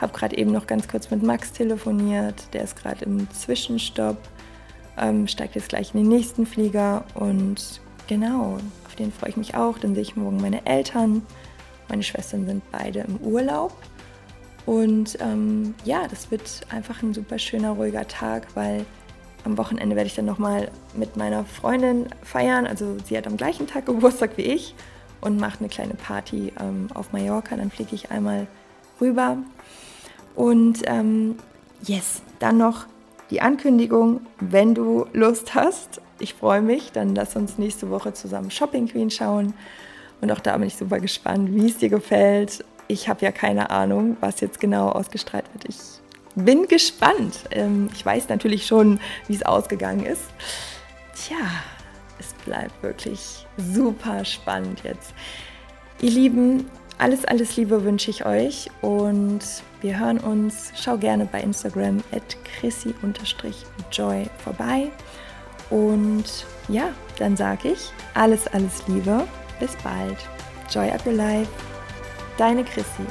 Habe 0.00 0.12
gerade 0.12 0.36
eben 0.36 0.52
noch 0.52 0.66
ganz 0.66 0.88
kurz 0.88 1.10
mit 1.10 1.22
Max 1.22 1.52
telefoniert, 1.52 2.52
der 2.52 2.62
ist 2.62 2.76
gerade 2.76 3.04
im 3.04 3.30
Zwischenstopp, 3.30 4.16
ähm, 4.96 5.26
steigt 5.26 5.54
jetzt 5.54 5.68
gleich 5.68 5.94
in 5.94 6.00
den 6.00 6.08
nächsten 6.08 6.46
Flieger 6.46 7.04
und 7.14 7.80
genau, 8.06 8.58
auf 8.86 8.94
den 8.96 9.12
freue 9.12 9.30
ich 9.30 9.36
mich 9.36 9.54
auch. 9.54 9.78
Dann 9.78 9.94
sehe 9.94 10.02
ich 10.02 10.16
morgen 10.16 10.40
meine 10.40 10.66
Eltern. 10.66 11.22
Meine 11.88 12.02
Schwestern 12.02 12.46
sind 12.46 12.62
beide 12.70 13.00
im 13.00 13.16
Urlaub. 13.18 13.72
Und 14.66 15.18
ähm, 15.20 15.74
ja, 15.84 16.06
das 16.08 16.30
wird 16.30 16.60
einfach 16.70 17.02
ein 17.02 17.14
super 17.14 17.38
schöner, 17.38 17.70
ruhiger 17.70 18.06
Tag, 18.06 18.48
weil 18.54 18.84
am 19.44 19.56
Wochenende 19.56 19.96
werde 19.96 20.08
ich 20.08 20.14
dann 20.14 20.26
nochmal 20.26 20.70
mit 20.94 21.16
meiner 21.16 21.44
Freundin 21.44 22.06
feiern. 22.22 22.66
Also 22.66 22.96
sie 23.06 23.16
hat 23.16 23.26
am 23.26 23.36
gleichen 23.36 23.66
Tag 23.66 23.86
Geburtstag 23.86 24.32
wie 24.36 24.42
ich 24.42 24.74
und 25.22 25.40
macht 25.40 25.60
eine 25.60 25.68
kleine 25.68 25.94
Party 25.94 26.52
ähm, 26.60 26.88
auf 26.92 27.12
Mallorca. 27.12 27.56
Dann 27.56 27.70
fliege 27.70 27.94
ich 27.94 28.10
einmal 28.10 28.46
rüber. 29.00 29.38
Und 30.38 30.82
ähm, 30.86 31.36
yes, 31.82 32.22
dann 32.38 32.58
noch 32.58 32.86
die 33.30 33.40
Ankündigung, 33.40 34.20
wenn 34.40 34.74
du 34.74 35.06
Lust 35.12 35.54
hast. 35.54 36.00
Ich 36.18 36.34
freue 36.34 36.62
mich, 36.62 36.92
dann 36.92 37.14
lass 37.14 37.36
uns 37.36 37.58
nächste 37.58 37.90
Woche 37.90 38.12
zusammen 38.12 38.50
Shopping 38.50 38.88
Queen 38.88 39.10
schauen. 39.10 39.54
Und 40.20 40.32
auch 40.32 40.40
da 40.40 40.56
bin 40.56 40.66
ich 40.66 40.76
super 40.76 40.98
gespannt, 40.98 41.54
wie 41.54 41.66
es 41.66 41.78
dir 41.78 41.88
gefällt 41.88 42.64
ich 42.88 43.08
habe 43.08 43.24
ja 43.24 43.30
keine 43.30 43.70
Ahnung, 43.70 44.16
was 44.20 44.40
jetzt 44.40 44.58
genau 44.58 44.88
ausgestrahlt 44.88 45.44
wird. 45.52 45.66
Ich 45.68 45.76
bin 46.34 46.66
gespannt. 46.66 47.44
Ähm, 47.50 47.90
ich 47.94 48.04
weiß 48.04 48.28
natürlich 48.28 48.66
schon, 48.66 48.98
wie 49.28 49.34
es 49.34 49.44
ausgegangen 49.44 50.04
ist. 50.04 50.24
Tja, 51.14 51.36
es 52.18 52.32
bleibt 52.44 52.82
wirklich 52.82 53.46
super 53.56 54.24
spannend 54.24 54.82
jetzt. 54.84 55.12
Ihr 56.00 56.10
Lieben, 56.10 56.70
alles, 56.98 57.24
alles 57.24 57.56
Liebe 57.56 57.84
wünsche 57.84 58.10
ich 58.10 58.26
euch 58.26 58.68
und 58.82 59.40
wir 59.80 59.98
hören 59.98 60.18
uns. 60.18 60.72
Schau 60.76 60.96
gerne 60.96 61.26
bei 61.26 61.40
Instagram 61.40 61.98
at 62.12 62.36
chrissy-joy 62.60 64.26
vorbei. 64.42 64.90
Und 65.70 66.46
ja, 66.68 66.90
dann 67.18 67.36
sage 67.36 67.68
ich 67.68 67.90
alles, 68.14 68.46
alles 68.48 68.86
Liebe. 68.88 69.26
Bis 69.60 69.76
bald. 69.82 70.18
Joy 70.70 70.90
up 70.90 71.06
your 71.06 71.14
life. 71.14 71.50
Deine 72.36 72.64
Chrissy. 72.64 73.04